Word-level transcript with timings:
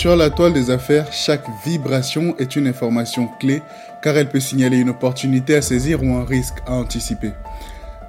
Sur 0.00 0.16
la 0.16 0.30
toile 0.30 0.54
des 0.54 0.70
affaires, 0.70 1.12
chaque 1.12 1.44
vibration 1.62 2.34
est 2.38 2.56
une 2.56 2.66
information 2.66 3.28
clé 3.38 3.60
car 4.00 4.16
elle 4.16 4.30
peut 4.30 4.40
signaler 4.40 4.78
une 4.78 4.88
opportunité 4.88 5.54
à 5.54 5.60
saisir 5.60 6.02
ou 6.02 6.14
un 6.14 6.24
risque 6.24 6.56
à 6.66 6.72
anticiper. 6.72 7.32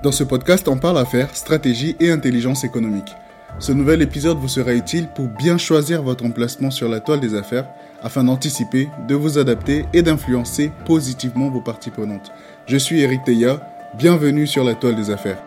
Dans 0.02 0.14
ce 0.14 0.24
podcast, 0.24 0.70
on 0.70 0.78
parle 0.78 0.98
affaires, 1.00 1.36
stratégie 1.36 1.98
et 2.00 2.10
intelligence 2.10 2.64
économique. 2.64 3.14
Ce 3.60 3.74
nouvel 3.74 4.02
épisode 4.02 4.38
vous 4.38 4.48
sera 4.48 4.74
utile 4.74 5.10
pour 5.14 5.28
bien 5.28 5.58
choisir 5.58 6.02
votre 6.02 6.24
emplacement 6.24 6.72
sur 6.72 6.88
la 6.88 7.02
toile 7.02 7.20
des 7.20 7.36
affaires 7.36 7.68
afin 8.02 8.24
d'anticiper, 8.24 8.88
de 9.10 9.16
vous 9.16 9.38
adapter 9.38 9.84
et 9.92 10.02
d'influencer 10.02 10.72
positivement 10.86 11.50
vos 11.50 11.60
parties 11.60 11.92
prenantes. 11.92 12.32
Je 12.68 12.78
suis 12.78 13.02
Eric 13.02 13.26
Teya, 13.26 13.60
bienvenue 13.96 14.48
sur 14.48 14.64
la 14.64 14.76
toile 14.76 14.96
des 14.96 15.10
affaires. 15.10 15.44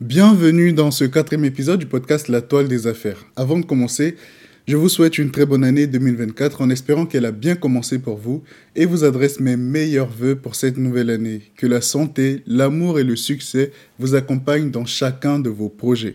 Bienvenue 0.00 0.72
dans 0.72 0.92
ce 0.92 1.02
quatrième 1.02 1.44
épisode 1.44 1.80
du 1.80 1.86
podcast 1.86 2.28
La 2.28 2.40
toile 2.40 2.68
des 2.68 2.86
affaires. 2.86 3.26
Avant 3.34 3.58
de 3.58 3.64
commencer, 3.64 4.14
je 4.68 4.76
vous 4.76 4.88
souhaite 4.88 5.18
une 5.18 5.32
très 5.32 5.44
bonne 5.44 5.64
année 5.64 5.88
2024 5.88 6.60
en 6.60 6.70
espérant 6.70 7.04
qu'elle 7.04 7.24
a 7.24 7.32
bien 7.32 7.56
commencé 7.56 7.98
pour 7.98 8.16
vous 8.16 8.44
et 8.76 8.86
vous 8.86 9.02
adresse 9.02 9.40
mes 9.40 9.56
meilleurs 9.56 10.08
voeux 10.08 10.36
pour 10.36 10.54
cette 10.54 10.76
nouvelle 10.76 11.10
année. 11.10 11.42
Que 11.56 11.66
la 11.66 11.80
santé, 11.80 12.44
l'amour 12.46 13.00
et 13.00 13.04
le 13.04 13.16
succès 13.16 13.72
vous 13.98 14.14
accompagnent 14.14 14.70
dans 14.70 14.86
chacun 14.86 15.40
de 15.40 15.50
vos 15.50 15.68
projets. 15.68 16.14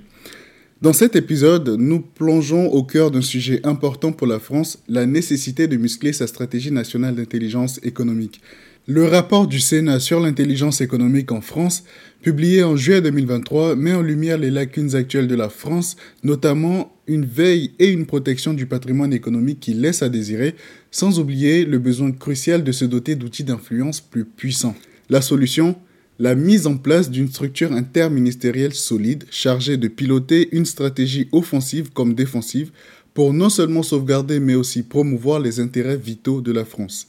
Dans 0.82 0.94
cet 0.94 1.18
épisode, 1.18 1.68
nous 1.78 2.00
plongeons 2.00 2.68
au 2.68 2.84
cœur 2.84 3.12
d'un 3.12 3.22
sujet 3.22 3.60
important 3.66 4.14
pour 4.14 4.28
la 4.28 4.40
France, 4.40 4.82
la 4.88 5.06
nécessité 5.06 5.68
de 5.68 5.76
muscler 5.76 6.14
sa 6.14 6.28
stratégie 6.28 6.72
nationale 6.72 7.16
d'intelligence 7.16 7.82
économique. 7.84 8.40
Le 8.86 9.06
rapport 9.06 9.48
du 9.48 9.62
Sénat 9.62 10.02
sur 10.02 10.20
l'intelligence 10.20 10.82
économique 10.82 11.32
en 11.32 11.40
France, 11.40 11.86
publié 12.22 12.64
en 12.64 12.76
juillet 12.76 13.00
2023, 13.00 13.78
met 13.78 13.94
en 13.94 14.02
lumière 14.02 14.38
les 14.38 14.52
lacunes 14.52 14.94
actuelles 14.94 15.30
de 15.30 15.36
la 15.36 15.48
France, 15.48 15.96
notamment 16.26 16.94
une 17.08 17.24
veille 17.24 17.72
et 17.80 17.88
une 17.88 18.06
protection 18.06 18.54
du 18.54 18.66
patrimoine 18.66 19.14
économique 19.14 19.62
qui 19.62 19.74
laisse 19.74 20.04
à 20.04 20.10
désirer, 20.10 20.56
sans 20.92 21.18
oublier 21.18 21.64
le 21.64 21.80
besoin 21.80 22.12
crucial 22.12 22.66
de 22.66 22.74
se 22.74 22.84
doter 22.84 23.16
d'outils 23.16 23.46
d'influence 23.46 24.02
plus 24.02 24.26
puissants. 24.26 24.76
La 25.10 25.22
solution 25.22 25.78
la 26.20 26.36
mise 26.36 26.68
en 26.68 26.76
place 26.76 27.10
d'une 27.10 27.30
structure 27.30 27.72
interministérielle 27.72 28.74
solide 28.74 29.24
chargée 29.32 29.78
de 29.78 29.88
piloter 29.88 30.50
une 30.52 30.66
stratégie 30.66 31.30
offensive 31.32 31.92
comme 31.94 32.16
défensive 32.16 32.72
pour 33.14 33.34
non 33.34 33.50
seulement 33.50 33.82
sauvegarder 33.82 34.42
mais 34.42 34.56
aussi 34.56 34.84
promouvoir 34.84 35.40
les 35.40 35.62
intérêts 35.62 35.98
vitaux 35.98 36.42
de 36.42 36.52
la 36.52 36.66
France 36.66 37.08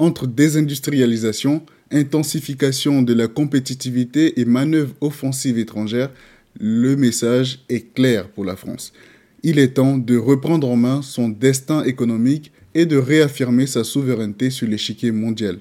entre 0.00 0.26
désindustrialisation, 0.26 1.62
intensification 1.90 3.02
de 3.02 3.12
la 3.12 3.28
compétitivité 3.28 4.40
et 4.40 4.46
manœuvres 4.46 4.94
offensives 5.02 5.58
étrangères, 5.58 6.10
le 6.58 6.96
message 6.96 7.60
est 7.68 7.92
clair 7.94 8.28
pour 8.28 8.44
la 8.46 8.56
France. 8.56 8.92
Il 9.42 9.58
est 9.58 9.74
temps 9.74 9.98
de 9.98 10.16
reprendre 10.16 10.68
en 10.68 10.76
main 10.76 11.02
son 11.02 11.28
destin 11.28 11.84
économique 11.84 12.50
et 12.74 12.86
de 12.86 12.96
réaffirmer 12.96 13.66
sa 13.66 13.84
souveraineté 13.84 14.48
sur 14.48 14.66
l'échiquier 14.66 15.10
mondial. 15.10 15.58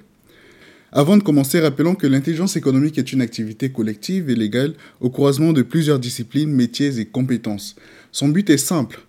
Avant 0.91 1.17
de 1.17 1.23
commencer, 1.23 1.59
rappelons 1.59 1.95
que 1.95 2.07
l'intelligence 2.07 2.55
économique 2.55 2.97
est 2.97 3.11
une 3.11 3.21
activité 3.21 3.69
collective 3.69 4.29
et 4.29 4.35
légale 4.35 4.73
au 5.01 5.09
croisement 5.09 5.53
de 5.53 5.61
plusieurs 5.61 5.99
disciplines, 5.99 6.51
métiers 6.51 6.99
et 6.99 7.05
compétences. 7.05 7.75
Son 8.11 8.29
but 8.29 8.49
est 8.49 8.57
simple, 8.57 9.01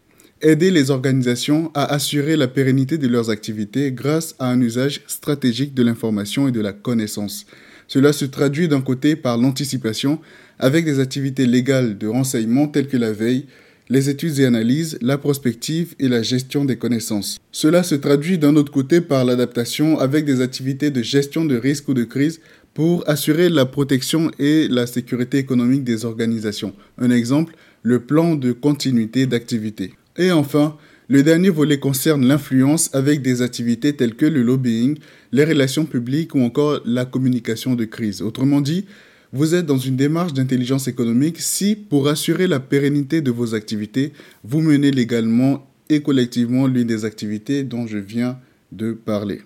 aider 0.43 0.71
les 0.71 0.91
organisations 0.91 1.71
à 1.75 1.85
assurer 1.93 2.37
la 2.37 2.49
pérennité 2.49 2.99
de 2.99 3.09
leurs 3.09 3.31
activités 3.31 3.93
grâce 3.93 4.35
à 4.39 4.51
un 4.51 4.61
usage 4.61 5.03
stratégique 5.07 5.75
de 5.75 5.83
l'information 5.83 6.49
et 6.49 6.53
de 6.53 6.61
la 6.61 6.73
connaissance. 6.73 7.47
Cela 7.89 8.13
se 8.13 8.25
traduit 8.25 8.69
d'un 8.69 8.81
côté 8.81 9.17
par 9.17 9.37
l'anticipation 9.37 10.21
avec 10.59 10.85
des 10.85 11.01
activités 11.01 11.47
légales 11.47 11.99
de 11.99 12.07
renseignement 12.07 12.69
telles 12.69 12.89
que 12.89 12.97
la 12.97 13.13
veille, 13.13 13.47
les 13.89 14.09
études 14.09 14.39
et 14.39 14.47
analyses, 14.47 14.99
la 15.03 15.19
prospective 15.19 15.95
et 15.99 16.09
la 16.09 16.23
gestion 16.23 16.65
des 16.65 16.77
connaissances. 16.77 17.39
Cela 17.51 17.83
se 17.83 17.97
traduit 17.97 18.39
d'un 18.39 18.57
autre 18.57 18.73
côté 18.73 19.01
par 19.01 19.25
l'adaptation 19.25 19.99
avec 19.99 20.25
des 20.25 20.41
activités 20.41 20.91
de 20.91 21.03
gestion 21.03 21.45
de 21.45 21.57
risques 21.57 21.89
ou 21.89 21.95
de 21.95 22.05
crise 22.05 22.41
pour 22.73 23.07
assurer 23.09 23.49
la 23.49 23.67
protection 23.67 24.31
et 24.39 24.69
la 24.69 24.87
sécurité 24.87 25.39
économique 25.39 25.83
des 25.83 26.05
organisations. 26.05 26.73
Un 26.99 27.11
exemple, 27.11 27.57
le 27.83 28.01
plan 28.01 28.37
de 28.37 28.53
continuité 28.53 29.27
d'activité. 29.27 29.95
Et 30.17 30.33
enfin, 30.33 30.77
le 31.09 31.23
dernier 31.23 31.51
volet 31.51 31.79
concerne 31.79 32.27
l'influence 32.27 32.95
avec 32.95 33.23
des 33.23 33.43
activités 33.43 33.95
telles 33.97 34.15
que 34.15 34.27
le 34.27 34.43
lobbying, 34.43 34.99
les 35.33 35.45
relations 35.45 35.85
publiques 35.85 36.35
ou 36.35 36.41
encore 36.41 36.81
la 36.85 37.05
communication 37.05 37.75
de 37.75 37.85
crise. 37.85 38.23
Autrement 38.23 38.61
dit, 38.61 38.87
vous 39.33 39.55
êtes 39.55 39.67
dans 39.67 39.79
une 39.79 39.97
démarche 39.97 40.33
d'intelligence 40.33 40.89
économique 40.89 41.41
si, 41.41 41.77
pour 41.77 42.09
assurer 42.09 42.47
la 42.47 42.61
pérennité 42.61 43.21
de 43.21 43.31
vos 43.31 43.55
activités, 43.55 44.13
vous 44.45 44.61
menez 44.61 44.91
légalement 44.91 45.67
et 45.89 46.03
collectivement 46.03 46.67
l'une 46.67 46.87
des 46.87 47.05
activités 47.05 47.63
dont 47.65 47.87
je 47.87 47.99
viens 47.99 48.39
de 48.73 48.93
parler. 48.93 49.43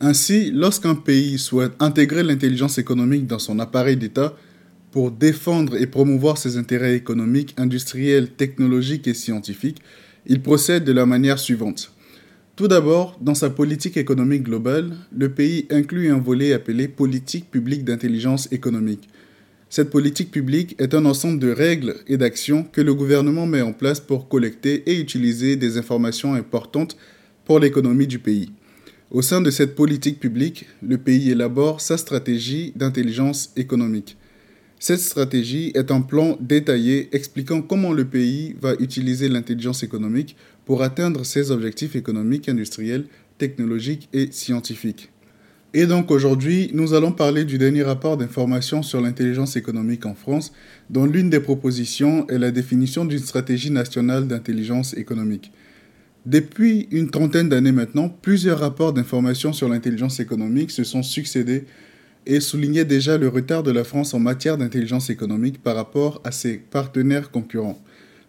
Ainsi, 0.00 0.50
lorsqu'un 0.50 0.96
pays 0.96 1.38
souhaite 1.38 1.72
intégrer 1.78 2.24
l'intelligence 2.24 2.78
économique 2.78 3.28
dans 3.28 3.38
son 3.38 3.60
appareil 3.60 3.96
d'État, 3.96 4.36
pour 4.92 5.10
défendre 5.10 5.76
et 5.76 5.86
promouvoir 5.86 6.36
ses 6.36 6.58
intérêts 6.58 6.94
économiques, 6.94 7.54
industriels, 7.56 8.30
technologiques 8.30 9.08
et 9.08 9.14
scientifiques, 9.14 9.82
il 10.26 10.42
procède 10.42 10.84
de 10.84 10.92
la 10.92 11.06
manière 11.06 11.38
suivante. 11.38 11.92
Tout 12.54 12.68
d'abord, 12.68 13.18
dans 13.22 13.34
sa 13.34 13.48
politique 13.48 13.96
économique 13.96 14.42
globale, 14.42 14.92
le 15.16 15.30
pays 15.30 15.66
inclut 15.70 16.12
un 16.12 16.18
volet 16.18 16.52
appelé 16.52 16.86
politique 16.86 17.50
publique 17.50 17.84
d'intelligence 17.84 18.52
économique. 18.52 19.08
Cette 19.70 19.88
politique 19.88 20.30
publique 20.30 20.76
est 20.78 20.92
un 20.92 21.06
ensemble 21.06 21.38
de 21.38 21.50
règles 21.50 21.94
et 22.06 22.18
d'actions 22.18 22.62
que 22.62 22.82
le 22.82 22.92
gouvernement 22.92 23.46
met 23.46 23.62
en 23.62 23.72
place 23.72 24.00
pour 24.00 24.28
collecter 24.28 24.82
et 24.86 25.00
utiliser 25.00 25.56
des 25.56 25.78
informations 25.78 26.34
importantes 26.34 26.98
pour 27.46 27.58
l'économie 27.58 28.06
du 28.06 28.18
pays. 28.18 28.52
Au 29.10 29.22
sein 29.22 29.40
de 29.40 29.50
cette 29.50 29.74
politique 29.74 30.20
publique, 30.20 30.66
le 30.82 30.98
pays 30.98 31.30
élabore 31.30 31.80
sa 31.80 31.96
stratégie 31.96 32.74
d'intelligence 32.76 33.52
économique. 33.56 34.18
Cette 34.84 34.98
stratégie 34.98 35.70
est 35.76 35.92
un 35.92 36.00
plan 36.00 36.36
détaillé 36.40 37.08
expliquant 37.14 37.62
comment 37.62 37.92
le 37.92 38.04
pays 38.04 38.56
va 38.60 38.74
utiliser 38.80 39.28
l'intelligence 39.28 39.84
économique 39.84 40.34
pour 40.64 40.82
atteindre 40.82 41.24
ses 41.24 41.52
objectifs 41.52 41.94
économiques, 41.94 42.48
industriels, 42.48 43.04
technologiques 43.38 44.08
et 44.12 44.32
scientifiques. 44.32 45.12
Et 45.72 45.86
donc 45.86 46.10
aujourd'hui, 46.10 46.72
nous 46.74 46.94
allons 46.94 47.12
parler 47.12 47.44
du 47.44 47.58
dernier 47.58 47.84
rapport 47.84 48.16
d'information 48.16 48.82
sur 48.82 49.00
l'intelligence 49.00 49.54
économique 49.54 50.04
en 50.04 50.16
France, 50.16 50.52
dont 50.90 51.06
l'une 51.06 51.30
des 51.30 51.38
propositions 51.38 52.26
est 52.26 52.38
la 52.38 52.50
définition 52.50 53.04
d'une 53.04 53.20
stratégie 53.20 53.70
nationale 53.70 54.26
d'intelligence 54.26 54.94
économique. 54.94 55.52
Depuis 56.26 56.88
une 56.90 57.08
trentaine 57.08 57.48
d'années 57.48 57.70
maintenant, 57.70 58.08
plusieurs 58.08 58.58
rapports 58.58 58.92
d'information 58.92 59.52
sur 59.52 59.68
l'intelligence 59.68 60.18
économique 60.18 60.72
se 60.72 60.82
sont 60.82 61.04
succédés 61.04 61.66
et 62.26 62.40
soulignait 62.40 62.84
déjà 62.84 63.18
le 63.18 63.28
retard 63.28 63.62
de 63.62 63.70
la 63.70 63.84
France 63.84 64.14
en 64.14 64.18
matière 64.18 64.58
d'intelligence 64.58 65.10
économique 65.10 65.62
par 65.62 65.76
rapport 65.76 66.20
à 66.24 66.30
ses 66.30 66.58
partenaires 66.58 67.30
concurrents. 67.30 67.78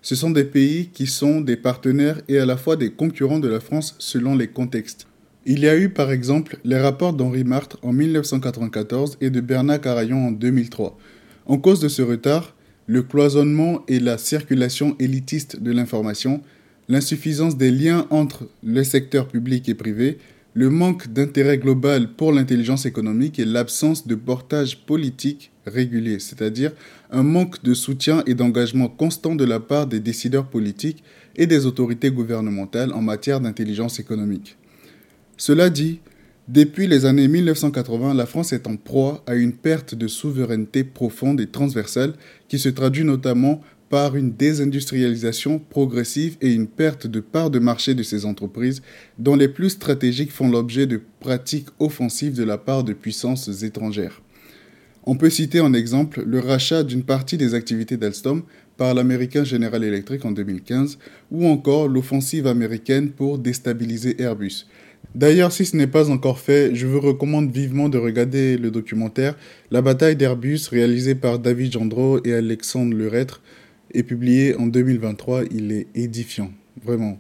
Ce 0.02 0.16
sont 0.16 0.32
des 0.32 0.44
pays 0.44 0.90
qui 0.94 1.08
sont 1.08 1.42
des 1.42 1.56
partenaires 1.56 2.22
et 2.28 2.38
à 2.38 2.46
la 2.46 2.58
fois 2.58 2.76
des 2.76 2.92
concurrents 2.92 3.40
de 3.40 3.48
la 3.48 3.60
France 3.60 3.96
selon 4.00 4.36
les 4.36 4.48
contextes. 4.48 5.08
Il 5.46 5.60
y 5.60 5.68
a 5.68 5.78
eu 5.78 5.90
par 5.90 6.12
exemple 6.12 6.58
les 6.64 6.80
rapports 6.80 7.14
d'Henri 7.14 7.44
Martre 7.44 7.78
en 7.82 7.94
1994 7.94 9.18
et 9.22 9.30
de 9.30 9.42
Bernard 9.42 9.82
Carayon 9.82 10.28
en 10.28 10.32
2003. 10.32 10.98
En 11.46 11.58
cause 11.58 11.80
de 11.80 11.90
ce 11.90 12.02
retard, 12.02 12.56
le 12.88 13.02
cloisonnement 13.02 13.84
et 13.88 14.00
la 14.00 14.18
circulation 14.18 14.96
élitiste 15.00 15.62
de 15.62 15.72
l'information, 15.72 16.42
l'insuffisance 16.90 17.58
des 17.58 17.72
liens 17.72 18.08
entre 18.10 18.48
le 18.64 18.84
secteur 18.84 19.28
public 19.28 19.70
et 19.70 19.74
privé, 19.74 20.18
le 20.54 20.70
manque 20.70 21.12
d'intérêt 21.12 21.58
global 21.58 22.14
pour 22.14 22.32
l'intelligence 22.32 22.86
économique 22.86 23.40
et 23.40 23.46
l'absence 23.46 24.08
de 24.08 24.16
portage 24.16 24.86
politique 24.86 25.52
régulier, 25.66 26.20
c'est-à-dire 26.20 26.72
un 27.12 27.24
manque 27.24 27.64
de 27.64 27.74
soutien 27.74 28.24
et 28.28 28.36
d'engagement 28.36 28.88
constant 28.88 29.36
de 29.36 29.46
la 29.46 29.60
part 29.60 29.88
des 29.88 30.00
décideurs 30.00 30.48
politiques 30.48 31.04
et 31.36 31.48
des 31.48 31.66
autorités 31.66 32.12
gouvernementales 32.12 32.94
en 32.94 33.02
matière 33.02 33.40
d'intelligence 33.40 34.00
économique. 34.00 34.58
Cela 35.38 35.70
dit, 35.70 36.00
depuis 36.48 36.88
les 36.88 37.06
années 37.06 37.30
1980, 37.30 38.14
la 38.14 38.26
France 38.26 38.52
est 38.52 38.68
en 38.68 38.76
proie 38.76 39.24
à 39.26 39.36
une 39.36 39.54
perte 39.54 39.96
de 39.96 40.08
souveraineté 40.08 40.84
profonde 40.84 41.40
et 41.40 41.48
transversale 41.48 42.14
qui 42.50 42.60
se 42.60 42.70
traduit 42.70 43.06
notamment 43.06 43.62
par 43.94 44.16
une 44.16 44.34
désindustrialisation 44.34 45.60
progressive 45.60 46.36
et 46.42 46.52
une 46.52 46.66
perte 46.66 47.06
de 47.06 47.20
part 47.20 47.52
de 47.52 47.60
marché 47.60 47.94
de 47.94 48.02
ces 48.02 48.26
entreprises, 48.26 48.82
dont 49.20 49.36
les 49.36 49.48
plus 49.48 49.70
stratégiques 49.70 50.32
font 50.32 50.50
l'objet 50.50 50.88
de 50.88 51.00
pratiques 51.20 51.68
offensives 51.78 52.36
de 52.36 52.44
la 52.44 52.58
part 52.58 52.84
de 52.84 52.94
puissances 52.94 53.62
étrangères. 53.62 54.24
On 55.04 55.16
peut 55.16 55.30
citer 55.30 55.60
en 55.60 55.76
exemple 55.76 56.24
le 56.26 56.40
rachat 56.40 56.82
d'une 56.82 57.04
partie 57.04 57.38
des 57.38 57.54
activités 57.54 57.96
d'Alstom 57.96 58.42
par 58.78 58.96
l'américain 58.96 59.44
General 59.44 59.84
Electric 59.84 60.26
en 60.26 60.32
2015, 60.32 60.98
ou 61.30 61.46
encore 61.46 61.88
l'offensive 61.88 62.48
américaine 62.48 63.12
pour 63.12 63.38
déstabiliser 63.38 64.20
Airbus. 64.20 64.66
D'ailleurs, 65.14 65.52
si 65.52 65.66
ce 65.66 65.78
n'est 65.78 65.86
pas 65.86 66.10
encore 66.10 66.40
fait, 66.40 66.74
je 66.74 66.88
vous 66.88 67.00
recommande 67.00 67.52
vivement 67.52 67.90
de 67.90 68.00
regarder 68.00 68.58
le 68.58 68.72
documentaire 68.72 69.36
La 69.70 69.84
bataille 69.84 70.16
d'Airbus 70.16 70.62
réalisé 70.72 71.14
par 71.14 71.38
David 71.38 71.74
Gendreau 71.74 72.20
et 72.26 72.34
Alexandre 72.34 72.96
Leretre 72.96 73.44
publié 74.02 74.56
en 74.56 74.66
2023. 74.66 75.44
Il 75.52 75.72
est 75.72 75.86
édifiant, 75.94 76.52
vraiment. 76.84 77.20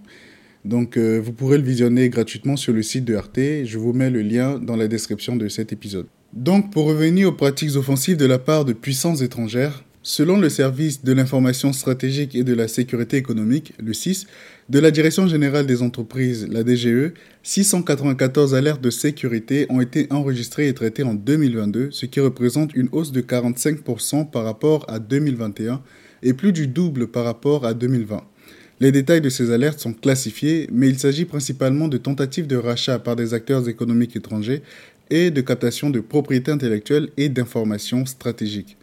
Donc 0.66 0.98
euh, 0.98 1.22
vous 1.24 1.34
pourrez 1.34 1.58
le 1.60 1.64
visionner 1.64 2.10
gratuitement 2.10 2.56
sur 2.56 2.74
le 2.74 2.82
site 2.82 3.06
de 3.06 3.16
RT. 3.16 3.66
Je 3.66 3.78
vous 3.78 3.94
mets 3.94 4.10
le 4.10 4.24
lien 4.24 4.58
dans 4.58 4.76
la 4.76 4.88
description 4.88 5.36
de 5.36 5.48
cet 5.50 5.72
épisode. 5.72 6.08
Donc 6.34 6.72
pour 6.72 6.86
revenir 6.86 7.28
aux 7.30 7.34
pratiques 7.34 7.76
offensives 7.76 8.18
de 8.18 8.26
la 8.26 8.40
part 8.40 8.66
de 8.66 8.74
puissances 8.74 9.22
étrangères, 9.22 9.84
Selon 10.06 10.38
le 10.38 10.50
service 10.50 11.06
de 11.06 11.14
l'information 11.14 11.72
stratégique 11.72 12.36
et 12.36 12.44
de 12.44 12.54
la 12.54 12.68
sécurité 12.68 13.16
économique, 13.16 13.74
le 13.82 13.94
CIS, 13.94 14.28
de 14.68 14.80
la 14.80 14.92
Direction 14.92 15.28
générale 15.28 15.66
des 15.66 15.82
entreprises, 15.82 16.46
la 16.52 16.66
DGE, 16.66 17.14
694 17.42 18.54
alertes 18.54 18.82
de 18.82 18.90
sécurité 18.90 19.66
ont 19.70 19.80
été 19.80 20.08
enregistrées 20.10 20.68
et 20.68 20.74
traitées 20.74 21.04
en 21.04 21.14
2022, 21.14 21.92
ce 21.92 22.06
qui 22.06 22.20
représente 22.20 22.76
une 22.76 22.90
hausse 22.92 23.14
de 23.14 23.22
45% 23.22 24.30
par 24.30 24.44
rapport 24.44 24.84
à 24.90 25.00
2021 25.00 25.82
et 26.24 26.34
plus 26.34 26.52
du 26.52 26.68
double 26.68 27.08
par 27.08 27.26
rapport 27.26 27.66
à 27.66 27.74
2020. 27.74 28.24
Les 28.80 28.92
détails 28.92 29.22
de 29.22 29.30
ces 29.30 29.52
alertes 29.52 29.80
sont 29.80 29.94
classifiés, 29.94 30.68
mais 30.72 30.90
il 30.90 30.98
s'agit 30.98 31.26
principalement 31.26 31.88
de 31.88 31.98
tentatives 31.98 32.48
de 32.48 32.56
rachat 32.56 33.00
par 33.00 33.16
des 33.16 33.34
acteurs 33.34 33.70
économiques 33.70 34.16
étrangers 34.16 34.62
et 35.10 35.32
de 35.32 35.42
captation 35.42 35.90
de 35.90 36.00
propriété 36.00 36.52
intellectuelle 36.52 37.10
et 37.18 37.30
d'informations 37.30 38.06
stratégiques. 38.06 38.78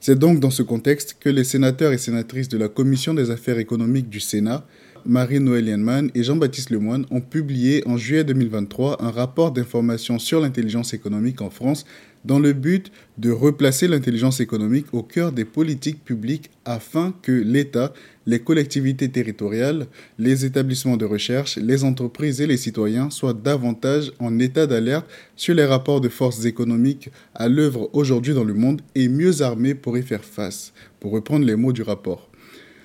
C'est 0.00 0.18
donc 0.18 0.40
dans 0.40 0.50
ce 0.50 0.62
contexte 0.62 1.16
que 1.20 1.28
les 1.28 1.44
sénateurs 1.44 1.92
et 1.92 1.98
sénatrices 1.98 2.48
de 2.48 2.58
la 2.58 2.68
Commission 2.68 3.14
des 3.14 3.30
affaires 3.30 3.58
économiques 3.58 4.08
du 4.08 4.18
Sénat, 4.18 4.66
Marie-Noël 5.06 5.68
Yanman 5.68 6.10
et 6.14 6.22
Jean-Baptiste 6.22 6.70
Lemoine, 6.70 7.06
ont 7.10 7.20
publié 7.20 7.82
en 7.86 7.96
juillet 7.96 8.24
2023 8.24 9.02
un 9.02 9.10
rapport 9.10 9.52
d'information 9.52 10.18
sur 10.18 10.40
l'intelligence 10.40 10.94
économique 10.94 11.40
en 11.40 11.50
France 11.50 11.84
dans 12.24 12.38
le 12.38 12.52
but 12.52 12.92
de 13.18 13.30
replacer 13.30 13.88
l'intelligence 13.88 14.40
économique 14.40 14.86
au 14.92 15.02
cœur 15.02 15.32
des 15.32 15.44
politiques 15.44 16.04
publiques 16.04 16.50
afin 16.64 17.14
que 17.22 17.32
l'État, 17.32 17.92
les 18.26 18.40
collectivités 18.40 19.08
territoriales, 19.08 19.86
les 20.18 20.44
établissements 20.44 20.96
de 20.96 21.04
recherche, 21.04 21.56
les 21.56 21.84
entreprises 21.84 22.40
et 22.40 22.46
les 22.46 22.56
citoyens 22.56 23.10
soient 23.10 23.34
davantage 23.34 24.12
en 24.18 24.38
état 24.38 24.66
d'alerte 24.66 25.06
sur 25.36 25.54
les 25.54 25.64
rapports 25.64 26.00
de 26.00 26.08
forces 26.08 26.44
économiques 26.44 27.10
à 27.34 27.48
l'œuvre 27.48 27.88
aujourd'hui 27.92 28.34
dans 28.34 28.44
le 28.44 28.54
monde 28.54 28.82
et 28.94 29.08
mieux 29.08 29.42
armés 29.42 29.74
pour 29.74 29.96
y 29.96 30.02
faire 30.02 30.24
face, 30.24 30.72
pour 31.00 31.12
reprendre 31.12 31.46
les 31.46 31.56
mots 31.56 31.72
du 31.72 31.82
rapport. 31.82 32.28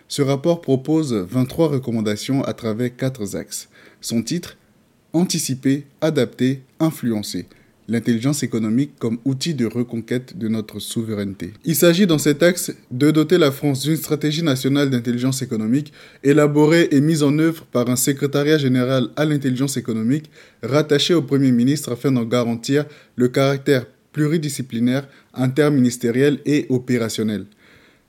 Ce 0.08 0.22
rapport 0.22 0.62
propose 0.62 1.14
23 1.14 1.70
recommandations 1.70 2.44
à 2.44 2.54
travers 2.54 2.96
quatre 2.96 3.36
axes. 3.36 3.70
Son 4.02 4.22
titre 4.22 4.58
Anticiper, 5.14 5.86
adapter, 6.02 6.62
influencer 6.80 7.48
l'intelligence 7.88 8.44
économique 8.44 8.92
comme 9.00 9.20
outil 9.26 9.54
de 9.54 9.66
reconquête 9.66 10.38
de 10.38 10.48
notre 10.48 10.80
souveraineté. 10.80 11.54
Il 11.66 11.76
s'agit 11.76 12.08
dans 12.08 12.18
cet 12.18 12.44
axe 12.44 12.74
de 12.92 13.12
doter 13.12 13.38
la 13.38 13.52
France 13.52 13.84
d'une 13.84 13.96
stratégie 13.96 14.44
nationale 14.44 14.90
d'intelligence 14.90 15.42
économique 15.42 15.94
élaborée 16.24 16.88
et 16.92 17.02
mise 17.02 17.24
en 17.24 17.38
œuvre 17.38 17.66
par 17.66 17.90
un 17.90 17.96
secrétariat 17.96 18.58
général 18.58 19.10
à 19.16 19.26
l'intelligence 19.26 19.78
économique 19.78 20.30
rattaché 20.64 21.14
au 21.14 21.22
Premier 21.22 21.52
ministre 21.52 21.92
afin 21.92 22.12
d'en 22.12 22.26
garantir 22.26 22.86
le 23.16 23.28
caractère 23.28 23.86
pluridisciplinaire, 24.12 25.08
interministériel 25.34 26.40
et 26.46 26.66
opérationnel. 26.70 27.46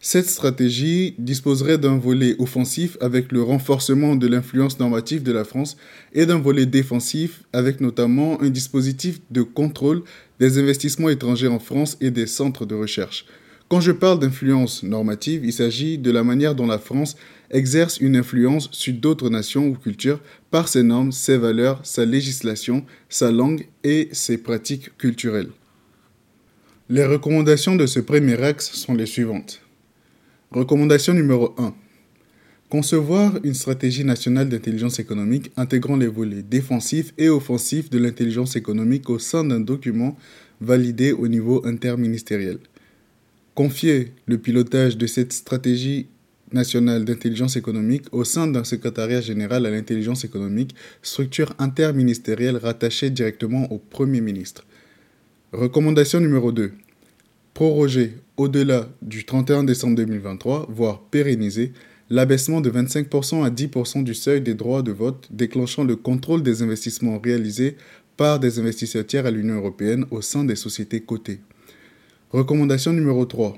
Cette 0.01 0.29
stratégie 0.29 1.15
disposerait 1.19 1.79
d'un 1.79 1.97
volet 1.97 2.37
offensif 2.39 2.97
avec 3.01 3.33
le 3.33 3.43
renforcement 3.43 4.15
de 4.15 4.27
l'influence 4.27 4.79
normative 4.79 5.23
de 5.23 5.33
la 5.33 5.45
France 5.45 5.77
et 6.13 6.27
d'un 6.27 6.39
volet 6.39 6.67
défensif 6.67 7.43
avec 7.53 7.81
notamment 7.81 8.41
un 8.43 8.51
dispositif 8.51 9.21
de 9.31 9.43
contrôle 9.43 10.03
des 10.39 10.59
investissements 10.59 11.09
étrangers 11.09 11.49
en 11.49 11.59
France 11.59 11.97
et 12.01 12.11
des 12.11 12.27
centres 12.27 12.67
de 12.67 12.75
recherche. 12.75 13.25
Quand 13.69 13.81
je 13.81 13.91
parle 13.91 14.21
d'influence 14.21 14.85
normative, 14.85 15.45
il 15.45 15.53
s'agit 15.53 15.99
de 15.99 16.13
la 16.13 16.23
manière 16.23 16.55
dont 16.55 16.69
la 16.69 16.79
France 16.79 17.17
exerce 17.51 17.99
une 17.99 18.17
influence 18.17 18.69
sur 18.71 18.95
d'autres 18.95 19.29
nations 19.29 19.67
ou 19.67 19.75
cultures 19.75 20.21
par 20.53 20.69
ses 20.69 20.85
normes, 20.85 21.11
ses 21.11 21.37
valeurs, 21.37 21.81
sa 21.85 22.05
législation, 22.05 22.85
sa 23.09 23.33
langue 23.33 23.67
et 23.83 24.09
ses 24.13 24.39
pratiques 24.39 24.97
culturelles. 24.99 25.51
Les 26.89 27.05
recommandations 27.05 27.75
de 27.75 27.87
ce 27.87 27.99
premier 27.99 28.41
axe 28.41 28.71
sont 28.71 28.95
les 28.95 29.07
suivantes. 29.07 29.66
Recommandation 30.53 31.13
numéro 31.13 31.55
1. 31.59 31.75
Concevoir 32.69 33.39
une 33.43 33.55
stratégie 33.55 34.05
nationale 34.05 34.49
d'intelligence 34.49 35.01
économique 35.01 35.51
intégrant 35.57 35.97
les 35.97 36.07
volets 36.07 36.43
défensifs 36.43 37.13
et 37.19 37.29
offensifs 37.29 37.91
de 37.91 37.99
l'intelligence 37.99 38.55
économique 38.55 39.11
au 39.11 39.19
sein 39.19 39.43
d'un 39.43 39.59
document 39.59 40.17
validé 40.61 41.13
au 41.13 41.27
niveau 41.27 41.67
interministériel. 41.67 42.59
Confier 43.55 44.13
le 44.27 44.39
pilotage 44.39 44.97
de 44.97 45.07
cette 45.07 45.33
stratégie 45.33 46.07
nationale 46.53 47.05
d'intelligence 47.05 47.57
économique 47.57 48.05
au 48.13 48.23
sein 48.23 48.47
d'un 48.47 48.65
secrétariat 48.65 49.21
général 49.21 49.67
à 49.67 49.71
l'intelligence 49.71 50.25
économique, 50.25 50.77
structure 51.03 51.55
interministérielle 51.59 52.57
rattachée 52.57 53.11
directement 53.11 53.71
au 53.73 53.79
Premier 53.79 54.21
ministre. 54.21 54.65
Recommandation 55.53 56.21
numéro 56.21 56.53
2 56.53 56.73
proroger 57.57 58.13
au-delà 58.37 58.89
du 59.03 59.25
31 59.25 59.65
décembre 59.65 59.97
2023, 59.97 60.67
voire 60.71 61.01
pérenniser, 61.01 61.73
l'abaissement 62.11 62.61
de 62.61 62.71
25% 62.71 63.45
à 63.45 63.51
10% 63.51 64.05
du 64.05 64.15
seuil 64.15 64.41
des 64.41 64.55
droits 64.55 64.83
de 64.83 64.93
vote 64.93 65.29
déclenchant 65.31 65.85
le 65.85 65.97
contrôle 65.97 66.43
des 66.43 66.63
investissements 66.63 67.19
réalisés 67.19 67.77
par 68.17 68.39
des 68.39 68.59
investisseurs 68.59 69.07
tiers 69.07 69.27
à 69.27 69.31
l'Union 69.31 69.57
européenne 69.57 70.07
au 70.11 70.21
sein 70.21 70.45
des 70.45 70.57
sociétés 70.57 71.01
cotées. 71.01 71.41
Recommandation 72.31 72.93
numéro 72.93 73.25
3. 73.25 73.57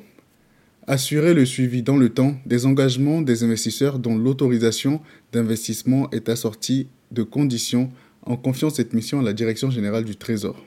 Assurer 0.87 1.35
le 1.35 1.45
suivi 1.45 1.83
dans 1.83 1.97
le 1.97 2.09
temps 2.09 2.37
des 2.47 2.65
engagements 2.65 3.21
des 3.21 3.45
investisseurs 3.45 3.99
dont 3.99 4.17
l'autorisation 4.17 5.01
d'investissement 5.33 6.11
est 6.11 6.29
assortie 6.29 6.89
de 7.13 7.23
conditions 7.23 7.91
en 8.23 8.37
confiant 8.37 8.71
cette 8.71 8.95
mission 8.95 9.21
à 9.21 9.23
la 9.23 9.33
Direction 9.33 9.71
générale 9.71 10.05
du 10.05 10.17
Trésor. 10.17 10.65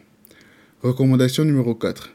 Recommandation 0.84 1.44
numéro 1.44 1.76
4 1.76 2.12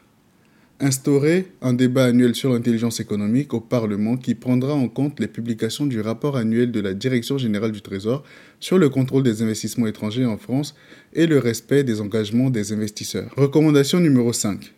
Instaurer 0.79 1.47
un 1.63 1.73
débat 1.73 2.05
annuel 2.05 2.35
sur 2.35 2.53
l'intelligence 2.53 2.99
économique 2.99 3.55
au 3.55 3.59
Parlement 3.59 4.15
qui 4.15 4.35
prendra 4.35 4.75
en 4.75 4.87
compte 4.87 5.19
les 5.19 5.27
publications 5.27 5.87
du 5.87 6.01
rapport 6.01 6.37
annuel 6.37 6.71
de 6.71 6.79
la 6.79 6.93
Direction 6.93 7.39
générale 7.39 7.71
du 7.71 7.81
Trésor 7.81 8.23
sur 8.59 8.77
le 8.77 8.87
contrôle 8.87 9.23
des 9.23 9.41
investissements 9.41 9.87
étrangers 9.87 10.27
en 10.27 10.37
France 10.37 10.75
et 11.13 11.25
le 11.25 11.39
respect 11.39 11.83
des 11.83 11.99
engagements 11.99 12.51
des 12.51 12.73
investisseurs. 12.73 13.33
Recommandation 13.35 13.99
numéro 13.99 14.31
5. 14.31 14.71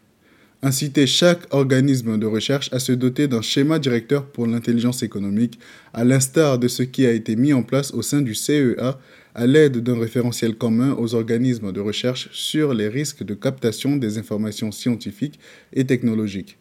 Inciter 0.62 1.06
chaque 1.06 1.54
organisme 1.54 2.18
de 2.18 2.26
recherche 2.26 2.72
à 2.72 2.80
se 2.80 2.94
doter 2.94 3.28
d'un 3.28 3.42
schéma 3.42 3.78
directeur 3.78 4.26
pour 4.26 4.48
l'intelligence 4.48 5.04
économique, 5.04 5.60
à 5.94 6.06
l'instar 6.06 6.60
de 6.60 6.70
ce 6.70 6.84
qui 6.84 7.06
a 7.06 7.12
été 7.12 7.36
mis 7.36 7.52
en 7.52 7.64
place 7.64 7.94
au 7.94 8.02
sein 8.02 8.22
du 8.22 8.36
CEA 8.36 8.98
à 9.36 9.48
l'aide 9.48 9.78
d'un 9.78 10.00
référentiel 10.00 10.56
commun 10.56 10.96
aux 10.98 11.16
organismes 11.16 11.72
de 11.72 11.80
recherche 11.80 12.30
sur 12.32 12.74
les 12.74 12.88
risques 12.88 13.24
de 13.24 13.34
captation 13.34 13.96
des 13.96 14.18
informations 14.18 14.72
scientifiques 14.72 15.40
et 15.74 15.86
technologiques. 15.86 16.58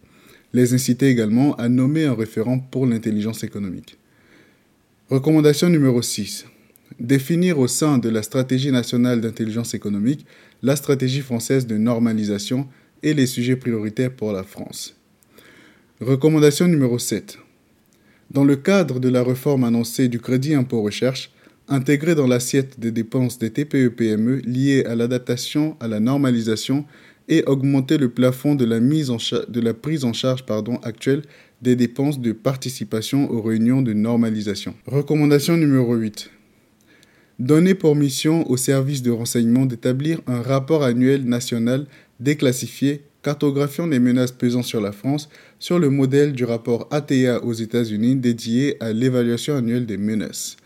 Les 0.52 0.75
inciter 0.75 1.08
également 1.08 1.54
à 1.56 1.68
nommer 1.68 2.04
un 2.04 2.14
référent 2.14 2.58
pour 2.58 2.87
l'intelligence 2.87 3.44
économique. 3.44 3.98
Recommandation 5.10 5.68
numéro 5.68 6.02
6. 6.02 6.46
Définir 7.00 7.58
au 7.58 7.68
sein 7.68 7.98
de 7.98 8.08
la 8.08 8.22
stratégie 8.22 8.72
nationale 8.72 9.20
d'intelligence 9.20 9.75
économique 9.75 10.26
la 10.62 10.76
stratégie 10.76 11.20
française 11.20 11.66
de 11.66 11.76
normalisation 11.76 12.66
et 13.02 13.14
les 13.14 13.26
sujets 13.26 13.56
prioritaires 13.56 14.12
pour 14.12 14.32
la 14.32 14.42
France. 14.42 14.96
Recommandation 16.00 16.66
numéro 16.68 16.98
7. 16.98 17.38
Dans 18.30 18.44
le 18.44 18.56
cadre 18.56 19.00
de 19.00 19.08
la 19.08 19.22
réforme 19.22 19.64
annoncée 19.64 20.08
du 20.08 20.20
crédit 20.20 20.54
impôt 20.54 20.82
recherche, 20.82 21.32
intégrer 21.68 22.14
dans 22.14 22.26
l'assiette 22.26 22.80
des 22.80 22.90
dépenses 22.90 23.38
des 23.38 23.50
TPE-PME 23.50 24.38
e 24.38 24.42
liées 24.44 24.84
à 24.84 24.94
l'adaptation 24.94 25.76
à 25.80 25.88
la 25.88 26.00
normalisation 26.00 26.84
et 27.28 27.44
augmenter 27.44 27.98
le 27.98 28.08
plafond 28.08 28.54
de 28.54 28.64
la, 28.64 29.75
prise 29.75 30.04
en 30.04 30.12
charge 30.12 30.44
actuelle 30.82 31.22
des 31.60 31.76
dépenses 31.76 32.20
de 32.20 32.32
participation 32.32 33.30
aux 33.30 33.42
réunions 33.42 33.82
de 33.82 33.92
normalisation. 33.92 34.75
Recommandation 34.87 35.56
numéro 35.56 35.94
8. 35.94 36.30
Donner 37.38 37.75
pour 37.75 37.94
mission 37.94 38.50
au 38.50 38.56
service 38.56 39.02
de 39.02 39.10
renseignement 39.10 39.66
d'établir 39.66 40.20
un 40.26 40.40
rapport 40.40 40.82
annuel 40.82 41.25
national 41.25 41.87
déclassifié 42.18 43.02
cartographiant 43.22 43.87
les 43.87 43.98
menaces 43.98 44.32
pesant 44.32 44.62
sur 44.62 44.80
la 44.80 44.92
France 44.92 45.28
sur 45.58 45.78
le 45.78 45.90
modèle 45.90 46.32
du 46.32 46.44
rapport 46.44 46.88
ATA 46.90 47.44
aux 47.44 47.52
États-Unis 47.52 48.16
dédié 48.16 48.82
à 48.82 48.92
l'évaluation 48.92 49.56
annuelle 49.56 49.87
des 49.87 49.98
menaces. 49.98 50.56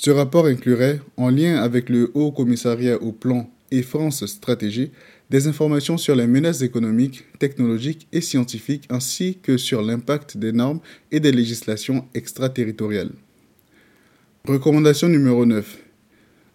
Ce 0.00 0.12
rapport 0.12 0.46
inclurait, 0.46 1.00
en 1.16 1.28
lien 1.28 1.56
avec 1.56 1.88
le 1.88 2.12
Haut 2.14 2.30
Commissariat 2.30 3.02
au 3.02 3.10
Plan 3.10 3.50
et 3.72 3.82
France 3.82 4.24
Stratégie, 4.26 4.92
des 5.28 5.48
informations 5.48 5.98
sur 5.98 6.14
les 6.14 6.28
menaces 6.28 6.62
économiques, 6.62 7.24
technologiques 7.40 8.06
et 8.12 8.20
scientifiques 8.20 8.84
ainsi 8.90 9.38
que 9.42 9.56
sur 9.56 9.82
l'impact 9.82 10.36
des 10.36 10.52
normes 10.52 10.78
et 11.10 11.18
des 11.18 11.32
législations 11.32 12.04
extraterritoriales. 12.14 13.10
Recommandation 14.46 15.08
numéro 15.08 15.44
9. 15.44 15.78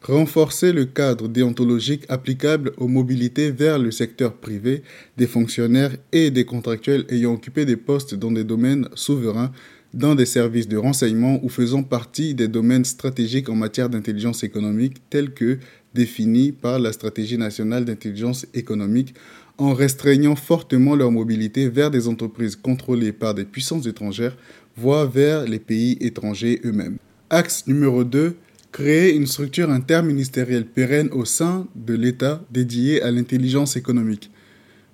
renforcer 0.04 0.72
le 0.72 0.86
cadre 0.86 1.28
déontologique 1.28 2.06
applicable 2.08 2.72
aux 2.78 2.88
mobilités 2.88 3.52
vers 3.52 3.78
le 3.78 3.92
secteur 3.92 4.36
privé 4.36 4.84
des 5.18 5.28
fonctionnaires 5.28 5.98
et 6.14 6.32
des 6.32 6.46
contractuels 6.46 7.04
ayant 7.10 7.34
occupé 7.34 7.66
des 7.66 7.76
postes 7.76 8.16
dans 8.16 8.32
des 8.32 8.46
domaines 8.46 8.88
souverains, 8.96 9.52
dans 9.94 10.16
des 10.16 10.26
services 10.26 10.68
de 10.68 10.78
renseignement 10.78 11.40
ou 11.44 11.50
faisant 11.50 11.84
partie 11.84 12.34
des 12.34 12.48
domaines 12.48 12.86
stratégiques 12.86 13.50
en 13.50 13.56
matière 13.56 13.90
d'intelligence 13.90 14.44
économique 14.44 14.98
tels 15.10 15.34
que 15.34 15.60
définis 15.94 16.52
par 16.52 16.80
la 16.80 16.92
stratégie 16.92 17.38
nationale 17.38 17.86
d'intelligence 17.86 18.48
économique 18.54 19.14
en 19.58 19.74
restreignant 19.74 20.36
fortement 20.36 20.96
leur 20.96 21.12
mobilité 21.12 21.70
vers 21.70 21.92
des 21.92 22.08
entreprises 22.08 22.56
contrôlées 22.56 23.12
par 23.12 23.36
des 23.36 23.46
puissances 23.46 23.86
étrangères, 23.86 24.36
voire 24.76 25.10
vers 25.10 25.46
les 25.46 25.60
pays 25.60 25.98
étrangers 26.02 26.60
eux-mêmes. 26.66 26.98
Axe 27.30 27.68
numéro 27.68 28.04
2 28.04 28.36
créer 28.74 29.16
une 29.16 29.28
structure 29.28 29.70
interministérielle 29.70 30.66
pérenne 30.66 31.10
au 31.12 31.26
sein 31.26 31.68
de 31.76 31.94
l'État 31.94 32.44
dédiée 32.50 33.04
à 33.04 33.12
l'intelligence 33.12 33.78
économique. 33.78 34.32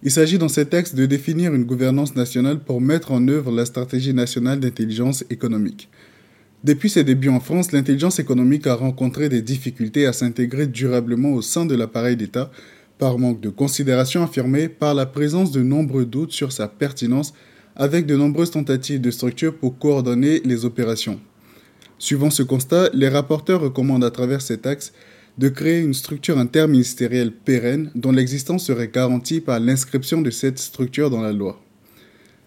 Il 0.01 0.11
s'agit 0.11 0.37
dans 0.37 0.47
ces 0.47 0.65
textes 0.65 0.95
de 0.95 1.05
définir 1.05 1.53
une 1.53 1.65
gouvernance 1.65 2.15
nationale 2.15 2.59
pour 2.59 2.79
mettre 2.79 3.11
en 3.11 3.27
œuvre 3.27 3.51
la 3.51 3.65
stratégie 3.65 4.13
nationale 4.13 4.61
d'intelligence 4.61 5.25
économique. 5.29 5.89
Depuis 6.63 6.89
ses 6.89 7.03
débuts 7.03 7.27
en 7.27 7.41
France, 7.41 7.73
l'intelligence 7.73 8.17
économique 8.17 8.65
a 8.65 8.75
rencontré 8.75 9.27
des 9.27 9.41
difficultés 9.41 10.05
à 10.05 10.13
s'intégrer 10.13 10.67
durablement 10.67 11.33
au 11.33 11.41
sein 11.41 11.65
de 11.65 11.75
l'appareil 11.75 12.15
d'État 12.15 12.49
par 12.97 13.17
manque 13.17 13.41
de 13.41 13.49
considération 13.49 14.23
affirmée, 14.23 14.69
par 14.69 14.93
la 14.93 15.05
présence 15.05 15.51
de 15.51 15.63
nombreux 15.63 16.05
doutes 16.05 16.31
sur 16.31 16.53
sa 16.53 16.69
pertinence, 16.69 17.33
avec 17.75 18.05
de 18.05 18.15
nombreuses 18.15 18.51
tentatives 18.51 19.01
de 19.01 19.11
structure 19.11 19.55
pour 19.55 19.79
coordonner 19.79 20.41
les 20.45 20.63
opérations. 20.63 21.19
Suivant 21.97 22.29
ce 22.29 22.43
constat, 22.43 22.89
les 22.93 23.09
rapporteurs 23.09 23.61
recommandent 23.61 24.05
à 24.05 24.11
travers 24.11 24.41
cet 24.41 24.65
axe 24.65 24.93
de 25.39 25.47
créer 25.47 25.79
une 25.79 25.93
structure 25.93 26.37
interministérielle 26.37 27.31
pérenne 27.31 27.91
dont 27.95 28.11
l'existence 28.11 28.65
serait 28.65 28.91
garantie 28.93 29.39
par 29.39 29.61
l'inscription 29.61 30.21
de 30.21 30.31
cette 30.31 30.59
structure 30.59 31.09
dans 31.09 31.21
la 31.21 31.31
loi. 31.31 31.61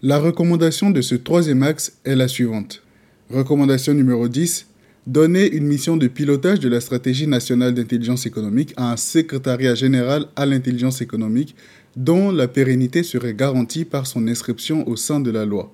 La 0.03 0.19
recommandation 0.19 0.91
de 0.91 1.01
ce 1.01 1.15
troisième 1.15 1.63
axe 1.63 1.97
est 2.05 2.15
la 2.15 2.27
suivante. 2.27 2.83
Recommandation 3.31 3.95
numéro 3.95 4.27
10. 4.27 4.67
Donner 5.07 5.51
une 5.51 5.65
mission 5.65 5.97
de 5.97 6.07
pilotage 6.07 6.59
de 6.59 6.69
la 6.69 6.79
stratégie 6.79 7.25
nationale 7.25 7.73
d'intelligence 7.73 8.27
économique 8.27 8.75
à 8.77 8.91
un 8.91 8.97
secrétariat 8.97 9.73
général 9.73 10.27
à 10.35 10.45
l'intelligence 10.45 11.01
économique 11.01 11.55
dont 11.95 12.31
la 12.31 12.47
pérennité 12.47 13.01
serait 13.01 13.33
garantie 13.33 13.85
par 13.85 14.05
son 14.05 14.27
inscription 14.27 14.87
au 14.87 14.95
sein 14.95 15.19
de 15.19 15.31
la 15.31 15.45
loi, 15.45 15.73